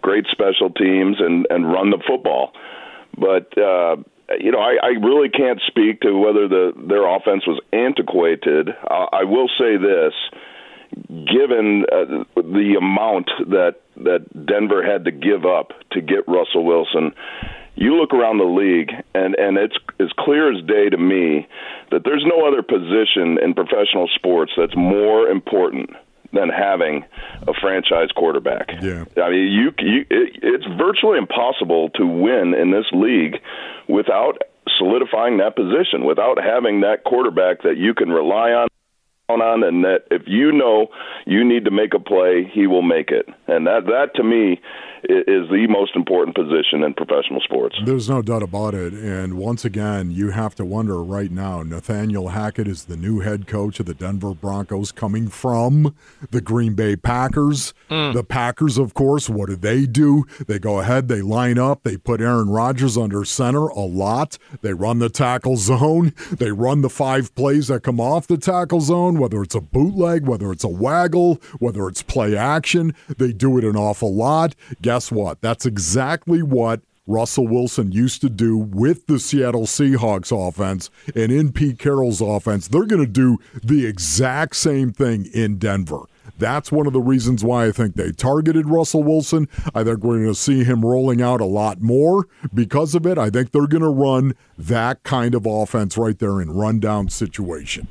[0.00, 2.52] great special teams, and and run the football.
[3.18, 3.96] But uh,
[4.38, 8.70] you know, I, I really can't speak to whether the their offense was antiquated.
[8.88, 10.14] I, I will say this
[11.26, 17.12] given uh, the amount that that Denver had to give up to get Russell Wilson,
[17.76, 21.46] you look around the league and and it's as clear as day to me
[21.90, 25.90] that there's no other position in professional sports that's more important
[26.32, 27.04] than having
[27.46, 28.68] a franchise quarterback.
[28.82, 29.04] Yeah.
[29.22, 33.36] I mean, you, you it, it's virtually impossible to win in this league
[33.88, 34.42] without
[34.76, 38.68] solidifying that position, without having that quarterback that you can rely on
[39.28, 40.86] on and that if you know
[41.26, 43.26] you need to make a play, he will make it.
[43.48, 44.60] And that that to me
[45.04, 47.76] is the most important position in professional sports.
[47.84, 48.92] There's no doubt about it.
[48.92, 53.46] And once again, you have to wonder right now Nathaniel Hackett is the new head
[53.46, 55.94] coach of the Denver Broncos coming from
[56.30, 57.74] the Green Bay Packers.
[57.90, 58.14] Mm.
[58.14, 60.24] The Packers, of course, what do they do?
[60.46, 64.38] They go ahead, they line up, they put Aaron Rodgers under center a lot.
[64.62, 68.80] They run the tackle zone, they run the five plays that come off the tackle
[68.80, 72.94] zone, whether it's a bootleg, whether it's a waggle, whether it's play action.
[73.08, 74.54] They do it an awful lot.
[74.86, 75.40] Guess what?
[75.40, 81.50] That's exactly what Russell Wilson used to do with the Seattle Seahawks offense and in
[81.50, 82.68] Pete Carroll's offense.
[82.68, 86.02] They're going to do the exact same thing in Denver.
[86.38, 89.48] That's one of the reasons why I think they targeted Russell Wilson.
[89.74, 93.18] I think we're going to see him rolling out a lot more because of it.
[93.18, 97.88] I think they're going to run that kind of offense right there in rundown situation.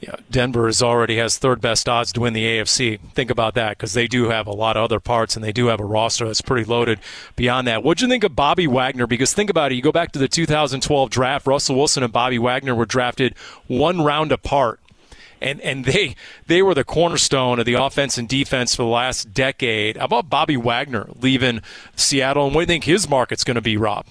[0.00, 2.98] Yeah, Denver is already has third best odds to win the AFC.
[3.12, 5.66] Think about that because they do have a lot of other parts and they do
[5.66, 7.00] have a roster that's pretty loaded.
[7.36, 9.06] Beyond that, what'd you think of Bobby Wagner?
[9.06, 11.46] Because think about it, you go back to the 2012 draft.
[11.46, 13.36] Russell Wilson and Bobby Wagner were drafted
[13.66, 14.80] one round apart
[15.40, 16.14] and and they
[16.46, 19.96] they were the cornerstone of the offense and defense for the last decade.
[19.96, 21.60] How about Bobby Wagner leaving
[21.96, 24.06] Seattle, and what do you think his market's going to be, Rob?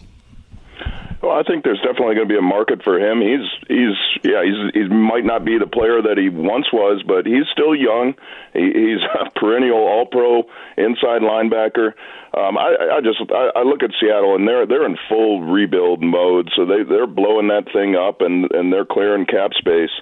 [1.29, 3.21] Well, I think there's definitely going to be a market for him.
[3.21, 3.93] He's he's
[4.25, 7.75] yeah he's he might not be the player that he once was, but he's still
[7.75, 8.15] young.
[8.51, 11.93] He, he's a perennial All Pro inside linebacker.
[12.33, 16.01] Um, I, I just I, I look at Seattle and they're they're in full rebuild
[16.01, 19.93] mode, so they they're blowing that thing up and and they're clearing cap space.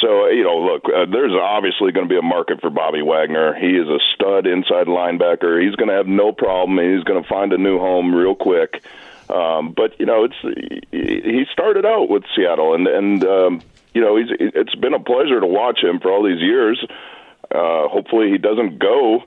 [0.00, 3.58] So you know, look, uh, there's obviously going to be a market for Bobby Wagner.
[3.58, 5.58] He is a stud inside linebacker.
[5.58, 6.78] He's going to have no problem.
[6.78, 8.78] He's going to find a new home real quick.
[9.32, 13.62] Um, but you know, it's he started out with Seattle, and and um,
[13.94, 16.84] you know, he's it's been a pleasure to watch him for all these years.
[17.50, 19.22] Uh, hopefully, he doesn't go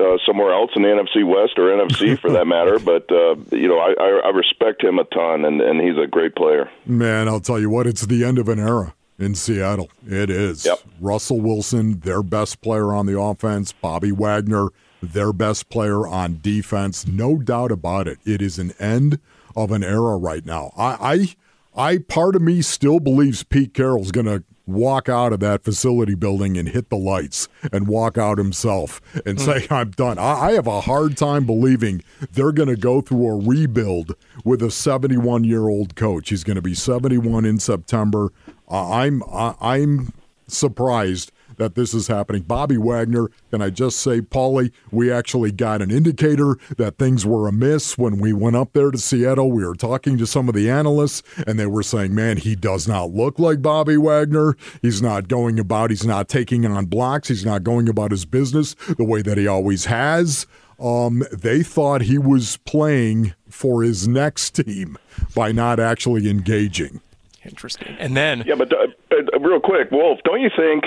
[0.00, 2.78] uh, somewhere else in the NFC West or NFC for that matter.
[2.78, 6.06] But uh, you know, I, I, I respect him a ton, and, and he's a
[6.06, 6.70] great player.
[6.86, 9.90] Man, I'll tell you what, it's the end of an era in Seattle.
[10.06, 10.64] It is.
[10.64, 10.80] Yep.
[11.00, 13.72] Russell Wilson, their best player on the offense.
[13.72, 14.68] Bobby Wagner,
[15.02, 17.06] their best player on defense.
[17.06, 18.18] No doubt about it.
[18.24, 19.18] It is an end
[19.56, 20.72] of an era right now.
[20.76, 21.36] I,
[21.74, 25.64] I, I part of me still believes Pete Carroll's going to walk out of that
[25.64, 29.40] facility building and hit the lights and walk out himself and mm.
[29.40, 30.18] say, I'm done.
[30.18, 34.62] I, I, have a hard time believing they're going to go through a rebuild with
[34.62, 36.28] a 71 year old coach.
[36.28, 38.32] He's going to be 71 in September.
[38.70, 40.12] Uh, I'm, I, I'm
[40.46, 42.42] surprised that this is happening.
[42.42, 47.46] Bobby Wagner, can I just say, Paulie, we actually got an indicator that things were
[47.46, 49.52] amiss when we went up there to Seattle.
[49.52, 52.88] We were talking to some of the analysts, and they were saying, man, he does
[52.88, 54.56] not look like Bobby Wagner.
[54.82, 58.74] He's not going about, he's not taking on blocks, he's not going about his business
[58.98, 60.46] the way that he always has.
[60.80, 64.98] Um, they thought he was playing for his next team
[65.32, 67.00] by not actually engaging.
[67.44, 67.96] Interesting.
[67.98, 70.84] And then, yeah, but uh, uh, real quick, Wolf, don't you think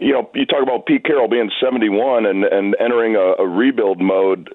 [0.00, 4.00] you know, you talk about Pete Carroll being 71 and and entering a, a rebuild
[4.00, 4.54] mode.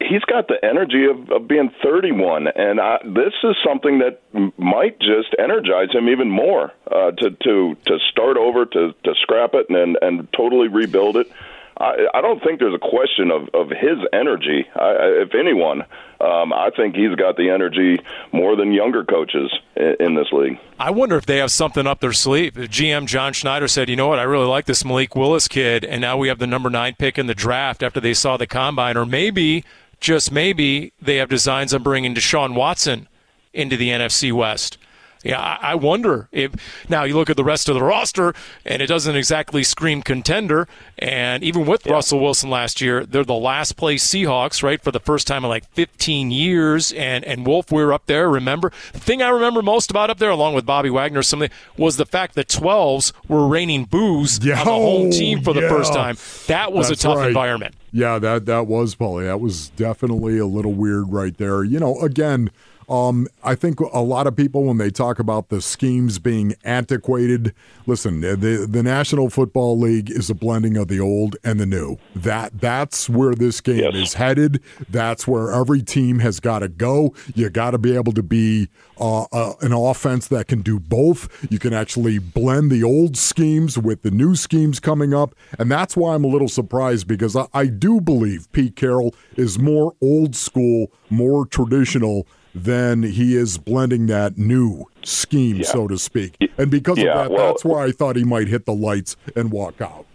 [0.00, 4.20] He's got the energy of, of being 31, and I, this is something that
[4.58, 9.54] might just energize him even more uh, to to to start over, to to scrap
[9.54, 11.30] it, and and totally rebuild it.
[11.76, 14.66] I, I don't think there's a question of, of his energy.
[14.76, 15.82] I, if anyone,
[16.20, 18.00] um, I think he's got the energy
[18.32, 20.58] more than younger coaches in, in, this league.
[20.78, 22.54] I wonder if they have something up their sleeve.
[22.54, 24.18] GM John Schneider said, "You know what?
[24.18, 27.18] I really like this Malik Willis kid, and now we have the number nine pick
[27.18, 29.64] in the draft after they saw the combine, or maybe."
[30.00, 33.08] Just maybe they have designs on bringing Deshaun Watson
[33.54, 34.76] into the NFC West.
[35.24, 36.52] Yeah, I wonder if
[36.90, 38.34] now you look at the rest of the roster
[38.66, 40.68] and it doesn't exactly scream contender.
[40.98, 41.94] And even with yeah.
[41.94, 45.48] Russell Wilson last year, they're the last place Seahawks, right, for the first time in
[45.48, 46.92] like 15 years.
[46.92, 48.28] And and Wolf, we were up there.
[48.28, 51.96] Remember the thing I remember most about up there, along with Bobby Wagner, something was
[51.96, 54.60] the fact that 12s were raining boos yeah.
[54.60, 56.18] on the home team for the first time.
[56.48, 57.28] That was That's a tough right.
[57.28, 57.74] environment.
[57.92, 59.24] Yeah, that that was Paulie.
[59.24, 61.64] That was definitely a little weird right there.
[61.64, 62.50] You know, again
[62.88, 67.54] um, I think a lot of people, when they talk about the schemes being antiquated,
[67.86, 71.96] listen, the the National Football League is a blending of the old and the new.
[72.14, 73.94] That that's where this game yes.
[73.94, 74.62] is headed.
[74.88, 77.14] That's where every team has got to go.
[77.34, 78.68] You got to be able to be
[78.98, 81.50] uh, uh, an offense that can do both.
[81.50, 85.96] You can actually blend the old schemes with the new schemes coming up, and that's
[85.96, 90.36] why I'm a little surprised because I, I do believe Pete Carroll is more old
[90.36, 95.66] school, more traditional then he is blending that new scheme, yeah.
[95.66, 96.36] so to speak.
[96.56, 99.16] And because yeah, of that, well, that's why I thought he might hit the lights
[99.34, 100.06] and walk out.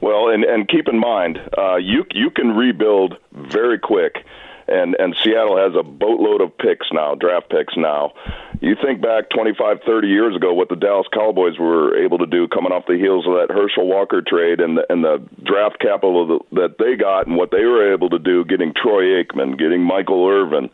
[0.00, 4.24] Well, and, and keep in mind, uh, you you can rebuild very quick,
[4.68, 8.12] and and Seattle has a boatload of picks now, draft picks now.
[8.60, 12.48] You think back 25, 30 years ago, what the Dallas Cowboys were able to do,
[12.48, 16.44] coming off the heels of that Herschel Walker trade and the, and the draft capital
[16.52, 20.26] that they got, and what they were able to do, getting Troy Aikman, getting Michael
[20.28, 20.70] Irvin,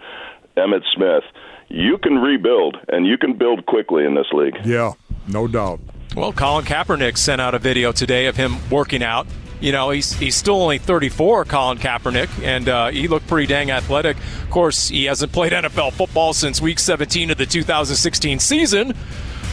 [0.57, 1.25] Emmitt Smith.
[1.69, 4.57] You can rebuild, and you can build quickly in this league.
[4.65, 4.93] Yeah,
[5.29, 5.81] no doubt.
[6.15, 9.27] Well, Colin Kaepernick sent out a video today of him working out.
[9.61, 13.71] You know, he's he's still only 34, Colin Kaepernick, and uh, he looked pretty dang
[13.71, 14.17] athletic.
[14.43, 18.95] Of course, he hasn't played NFL football since Week 17 of the 2016 season.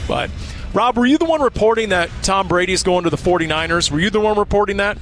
[0.07, 0.29] But
[0.73, 3.89] Rob, were you the one reporting that Tom Brady's going to the 49ers?
[3.89, 4.97] Were you the one reporting that?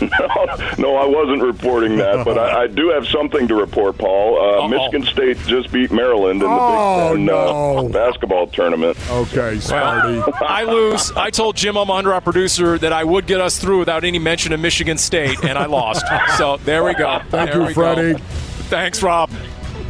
[0.00, 0.08] No,
[0.78, 4.64] no, I wasn't reporting that, but I, I do have something to report, Paul.
[4.64, 7.78] Uh, Michigan State just beat Maryland in the oh, Big Ten no.
[7.78, 8.96] uh, basketball tournament.
[9.10, 10.18] Okay, Sparty.
[10.18, 11.12] Well, I lose.
[11.12, 14.52] I told Jim Omohundro, our producer, that I would get us through without any mention
[14.52, 16.04] of Michigan State, and I lost.
[16.38, 17.20] so there we go.
[17.28, 18.12] Thank there you, Freddie.
[18.14, 18.18] Go.
[18.18, 19.30] Thanks, Rob.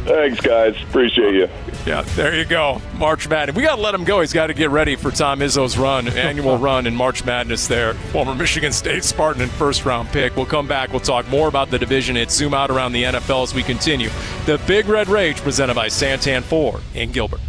[0.05, 0.75] Thanks, guys.
[0.83, 1.49] Appreciate you.
[1.85, 2.81] Yeah, there you go.
[2.97, 3.55] March Madness.
[3.55, 4.21] We got to let him go.
[4.21, 7.93] He's got to get ready for Tom Izzo's run, annual run in March Madness there.
[7.93, 10.35] Former Michigan State Spartan and first round pick.
[10.35, 10.89] We'll come back.
[10.89, 14.09] We'll talk more about the division and zoom out around the NFL as we continue.
[14.45, 17.41] The Big Red Rage presented by Santan Ford in Gilbert.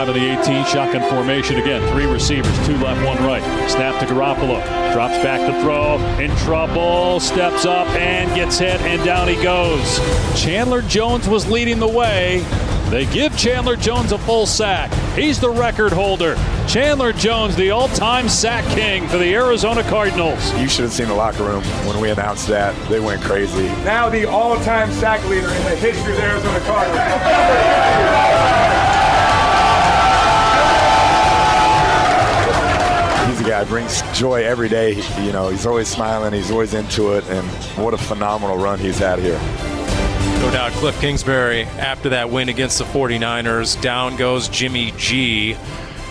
[0.00, 0.64] Second five of the 18.
[0.64, 1.86] Shotgun formation again.
[1.92, 3.42] Three receivers, two left, one right.
[3.68, 4.62] Snap to Garoppolo.
[4.94, 5.98] Drops back to throw.
[6.18, 7.20] In trouble.
[7.20, 9.98] Steps up and gets hit, and down he goes.
[10.34, 12.42] Chandler Jones was leading the way.
[12.88, 14.90] They give Chandler Jones a full sack.
[15.14, 16.36] He's the record holder.
[16.66, 20.52] Chandler Jones, the all time sack king for the Arizona Cardinals.
[20.54, 22.74] You should have seen the locker room when we announced that.
[22.88, 23.66] They went crazy.
[23.84, 28.69] Now the all time sack leader in the history of the Arizona Cardinals.
[33.60, 34.94] Guy brings joy every day.
[35.22, 36.32] You know, he's always smiling.
[36.32, 37.24] He's always into it.
[37.28, 37.46] And
[37.76, 39.38] what a phenomenal run he's had here.
[40.40, 45.56] No doubt, Cliff Kingsbury, after that win against the 49ers, down goes Jimmy G.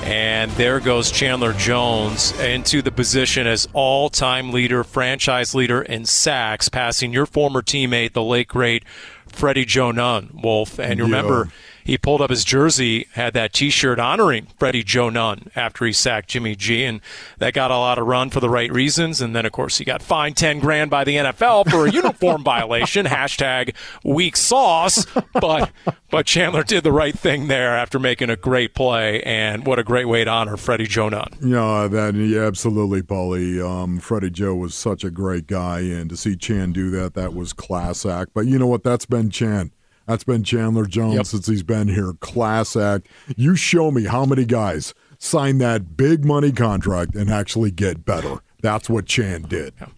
[0.03, 6.05] And there goes Chandler Jones into the position as all time leader, franchise leader in
[6.05, 8.83] sacks, passing your former teammate, the late great
[9.27, 10.79] Freddie Joe Nunn, Wolf.
[10.79, 11.51] And you remember, yeah
[11.89, 16.29] he pulled up his jersey, had that T-shirt honoring Freddie Joe Nunn after he sacked
[16.29, 17.01] Jimmy G, and
[17.39, 19.21] that got a lot of run for the right reasons.
[19.21, 22.43] And then, of course, he got fined ten grand by the NFL for a uniform
[22.43, 23.07] violation.
[23.07, 23.73] Hashtag
[24.03, 25.07] weak sauce.
[25.33, 25.71] But
[26.11, 29.83] but Chandler did the right thing there after making a great play, and what a
[29.83, 31.29] great way to honor Freddie Joe Nunn.
[31.41, 33.67] Yeah, that yeah, absolutely, Paulie.
[33.67, 37.33] Um, Freddie Joe was such a great guy, and to see Chan do that, that
[37.33, 38.31] was class act.
[38.35, 38.83] But you know what?
[38.83, 39.71] That's been Chan.
[40.09, 41.25] That's been Chandler Jones yep.
[41.27, 42.13] since he's been here.
[42.13, 43.05] Class act.
[43.37, 48.37] You show me how many guys sign that big money contract and actually get better.
[48.59, 49.75] That's what Chan did.
[49.79, 49.89] Yeah.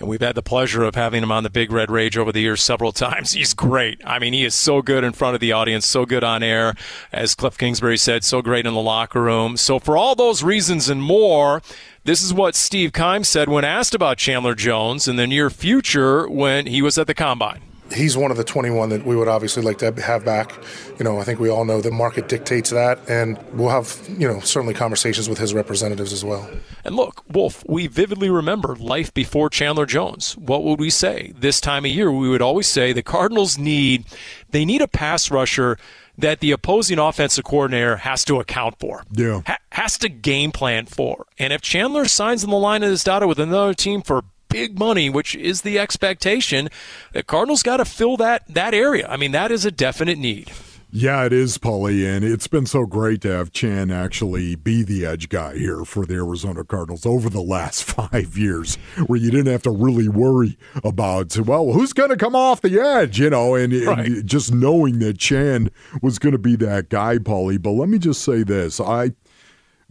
[0.00, 2.40] And we've had the pleasure of having him on the Big Red Rage over the
[2.40, 3.34] years several times.
[3.34, 4.00] He's great.
[4.04, 6.74] I mean, he is so good in front of the audience, so good on air,
[7.12, 9.56] as Cliff Kingsbury said, so great in the locker room.
[9.56, 11.62] So, for all those reasons and more,
[12.02, 16.28] this is what Steve Keim said when asked about Chandler Jones in the near future
[16.28, 17.62] when he was at the combine.
[17.92, 20.52] He's one of the 21 that we would obviously like to have back.
[20.98, 24.26] You know, I think we all know the market dictates that, and we'll have, you
[24.26, 26.48] know, certainly conversations with his representatives as well.
[26.84, 30.36] And look, Wolf, we vividly remember life before Chandler Jones.
[30.36, 31.32] What would we say?
[31.38, 34.04] This time of year, we would always say the Cardinals need
[34.50, 35.78] they need a pass rusher
[36.18, 39.02] that the opposing offensive coordinator has to account for.
[39.12, 39.42] Yeah.
[39.46, 41.26] Ha- has to game plan for.
[41.38, 44.22] And if Chandler signs in the line of his data with another team for
[44.52, 46.68] big money, which is the expectation,
[47.12, 49.08] the Cardinals got to fill that that area.
[49.08, 50.52] I mean, that is a definite need.
[50.94, 55.06] Yeah, it is, Paulie, and it's been so great to have Chan actually be the
[55.06, 58.76] edge guy here for the Arizona Cardinals over the last five years,
[59.06, 62.78] where you didn't have to really worry about, well, who's going to come off the
[62.78, 64.06] edge, you know, and, right.
[64.06, 65.70] and just knowing that Chan
[66.02, 67.60] was going to be that guy, Paulie.
[67.60, 69.12] But let me just say this: I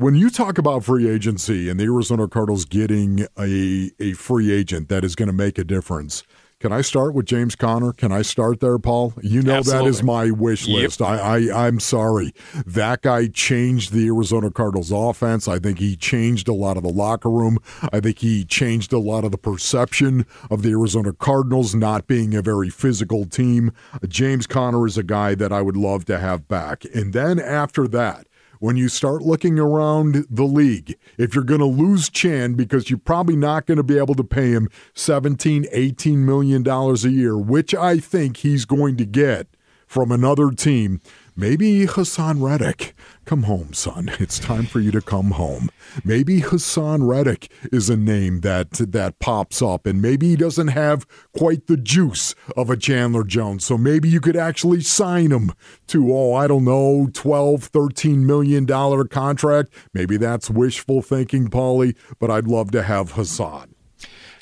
[0.01, 4.89] when you talk about free agency and the Arizona Cardinals getting a a free agent
[4.89, 6.23] that is going to make a difference
[6.61, 7.91] can I start with James Conner?
[7.91, 9.15] Can I start there, Paul?
[9.23, 9.83] You know Absolutely.
[9.83, 10.99] that is my wish list.
[10.99, 11.09] Yep.
[11.09, 12.35] I, I I'm sorry.
[12.67, 15.47] That guy changed the Arizona Cardinals offense.
[15.47, 17.57] I think he changed a lot of the locker room.
[17.91, 22.35] I think he changed a lot of the perception of the Arizona Cardinals not being
[22.35, 23.71] a very physical team.
[24.07, 26.85] James Conner is a guy that I would love to have back.
[26.93, 28.27] And then after that,
[28.61, 32.99] when you start looking around the league, if you're going to lose Chan because you're
[32.99, 37.35] probably not going to be able to pay him 17, 18 million dollars a year,
[37.35, 39.47] which I think he's going to get
[39.87, 41.01] from another team,
[41.35, 44.11] maybe Haason Reddick Come home, son.
[44.19, 45.69] It's time for you to come home.
[46.03, 51.07] Maybe Haason Reddick is a name that that pops up, and maybe he doesn't have
[51.35, 53.65] quite the juice of a Chandler Jones.
[53.65, 55.53] So maybe you could actually sign him
[55.87, 59.73] to, oh, I don't know, 12, 13 million dollar contract.
[59.93, 63.70] Maybe that's wishful thinking, Paulie, but I'd love to have Haason.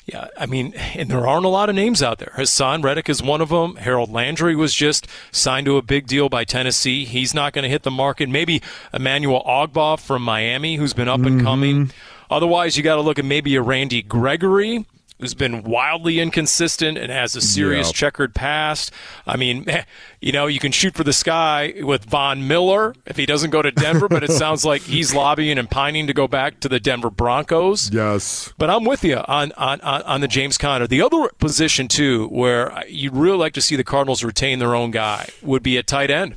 [0.06, 2.32] Yeah, I mean, and there aren't a lot of names out there.
[2.36, 3.76] Haason Reddick is one of them.
[3.76, 7.04] Harold Landry was just signed to a big deal by Tennessee.
[7.04, 8.28] He's not going to hit the market.
[8.28, 11.46] Maybe Emmanuel Ogbah from Miami, who's been up and mm-hmm.
[11.46, 11.92] coming.
[12.30, 14.86] Otherwise, you got to look at maybe a Randy Gregory
[15.20, 17.94] who's been wildly inconsistent and has a serious yep.
[17.94, 18.90] checkered past.
[19.26, 19.84] I mean, eh,
[20.20, 23.62] you know, you can shoot for the sky with Von Miller if he doesn't go
[23.62, 26.80] to Denver, but it sounds like he's lobbying and pining to go back to the
[26.80, 27.90] Denver Broncos.
[27.92, 28.52] Yes.
[28.58, 30.86] But I'm with you on, on, on the James Conner.
[30.86, 34.90] The other position, too, where you'd really like to see the Cardinals retain their own
[34.90, 36.36] guy would be at tight end.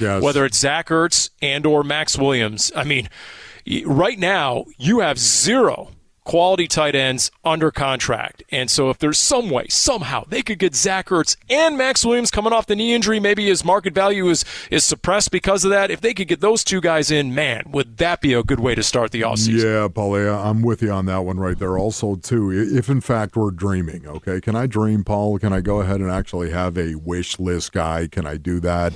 [0.00, 0.22] Yes.
[0.22, 2.72] Whether it's Zach Ertz and or Maxx Williams.
[2.74, 3.08] I mean,
[3.86, 5.90] right now you have zero
[6.24, 8.42] quality tight ends under contract.
[8.50, 12.30] And so if there's some way, somehow, they could get Zach Ertz and Maxx Williams
[12.30, 15.90] coming off the knee injury, maybe his market value is, is suppressed because of that.
[15.90, 18.74] If they could get those two guys in, man, would that be a good way
[18.74, 19.62] to start the offseason?
[19.62, 21.78] Yeah, Paul, I'm with you on that one right there.
[21.78, 25.38] Also, too, if in fact we're dreaming, okay, can I dream, Paul?
[25.38, 28.08] Can I go ahead and actually have a wish list guy?
[28.08, 28.92] Can I do that?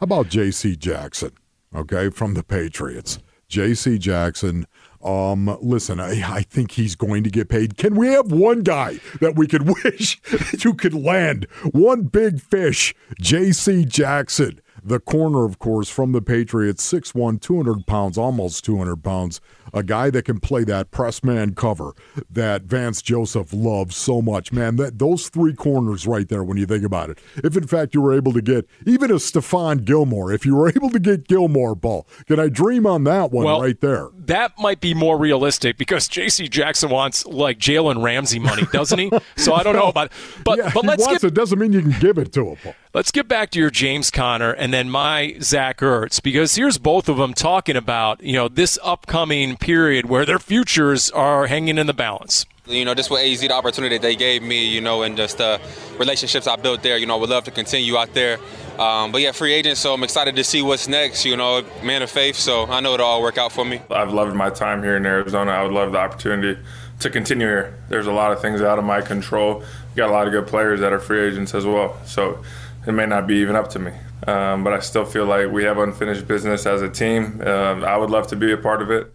[0.00, 0.74] How about J.C.
[0.74, 1.30] Jackson,
[1.74, 3.20] okay, from the Patriots?
[3.48, 3.98] J.C.
[3.98, 4.66] Jackson–
[5.04, 7.76] um, listen, I, I think he's going to get paid.
[7.76, 10.20] Can we have one guy that we could wish
[10.64, 11.46] you could land?
[11.72, 13.84] One big fish, J.C.
[13.84, 19.40] Jackson the corner, of course, from the Patriots, 6'1, 200 pounds, almost 200 pounds
[19.72, 21.94] a guy that can play that press man cover
[22.30, 24.52] that Vance Joseph loves so much.
[24.52, 27.18] Man, that those three corners right there when you think about it.
[27.36, 30.68] If in fact you were able to get even a Stephon Gilmore, if you were
[30.76, 34.08] able to get Gilmore ball, can I dream on that one well, right there?
[34.18, 36.48] That might be more realistic because J.C.
[36.48, 39.10] Jackson wants like Jalen Ramsey money, doesn't he?
[39.36, 40.12] so I don't know about it.
[40.44, 42.74] But yeah, but let's get, it doesn't mean you can give it to him.
[42.92, 42.98] Paul.
[42.98, 47.08] Let's get back to your James Conner and then my Zach Ertz because here's both
[47.08, 51.86] of them talking about you know this upcoming period where their futures are hanging in
[51.86, 52.46] the balance.
[52.64, 55.38] You know, just with AZ, the opportunity that they gave me, you know, and just
[55.38, 55.60] the
[55.98, 58.38] relationships I built there, you know, I would love to continue out there.
[58.78, 61.24] Um, but yeah, free agent, so I'm excited to see what's next.
[61.24, 63.82] You know, man of faith, so I know it'll all work out for me.
[63.90, 65.50] I've loved my time here in Arizona.
[65.50, 66.60] I would love the opportunity
[67.00, 67.82] to continue here.
[67.88, 69.58] There's a lot of things out of my control.
[69.58, 72.44] We got a lot of good players that are free agents as well, so
[72.86, 73.92] it may not be even up to me.
[74.26, 77.40] Um, but I still feel like we have unfinished business as a team.
[77.44, 79.12] Uh, I would love to be a part of it.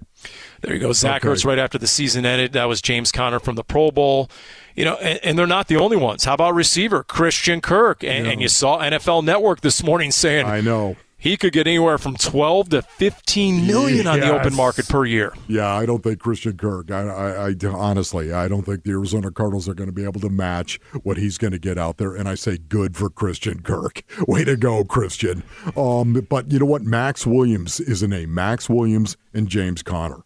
[0.61, 0.91] There you go.
[0.91, 1.33] Zach okay.
[1.33, 2.53] Ertz right after the season ended.
[2.53, 4.29] That was James Conner from the Pro Bowl.
[4.75, 6.25] You know, and, and they're not the only ones.
[6.25, 8.03] How about receiver Christian Kirk?
[8.03, 10.97] And, and you saw NFL Network this morning saying, I know
[11.27, 14.07] he could get anywhere from 12 to 15 million yes.
[14.07, 15.33] on the open market per year.
[15.47, 16.89] Yeah, I don't think Christian Kirk.
[16.89, 20.21] I, I, I, honestly, I don't think the Arizona Cardinals are going to be able
[20.21, 22.15] to match what he's going to get out there.
[22.15, 24.03] And I say, good for Christian Kirk.
[24.27, 25.43] Way to go, Christian.
[25.75, 26.83] Um, but you know what?
[26.83, 28.33] Maxx Williams is a name.
[28.33, 30.23] Maxx Williams and James Conner.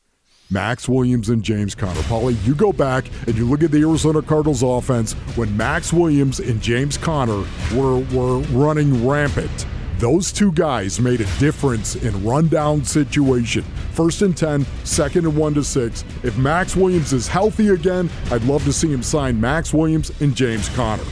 [0.52, 2.02] Maxx Williams and James Conner.
[2.02, 6.39] Paulie, you go back and you look at the Arizona Cardinals offense when Maxx Williams
[6.39, 9.66] and James Conner were, were running rampant.
[10.02, 13.64] Those two guys made a difference in rundown situation.
[13.93, 16.04] First and 10, second and 1 to 6.
[16.24, 20.36] If Maxx Williams is healthy again, I'd love to see him sign Maxx Williams and
[20.36, 21.04] James Conner.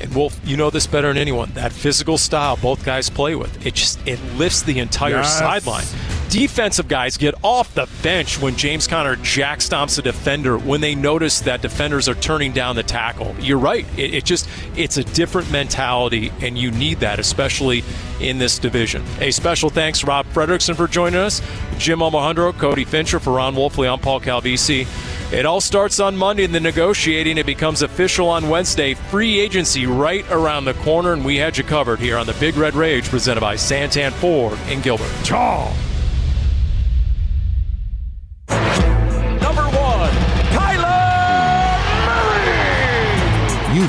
[0.00, 1.50] And Wolf, you know this better than anyone.
[1.54, 5.38] That physical style both guys play with, it just it lifts the entire Yes.
[5.38, 5.84] sideline.
[6.32, 10.94] Defensive guys get off the bench when James Conner jack stomps a defender when they
[10.94, 13.36] notice that defenders are turning down the tackle.
[13.38, 13.84] You're right.
[13.98, 17.84] It, it just it's a different mentality, and you need that, especially
[18.18, 19.04] in this division.
[19.20, 21.42] A special thanks to Rob Fredrickson for joining us,
[21.76, 24.86] Jim Omohundro, Cody Fincher, for Ron Wolfley, I'm Paul Calvisi.
[25.34, 27.36] It all starts on Monday in the negotiating.
[27.36, 28.94] It becomes official on Wednesday.
[28.94, 32.56] Free agency right around the corner, and we had you covered here on the Big
[32.56, 35.12] Red Rage presented by Santan Ford in Gilbert.
[35.24, 35.70] Ciao.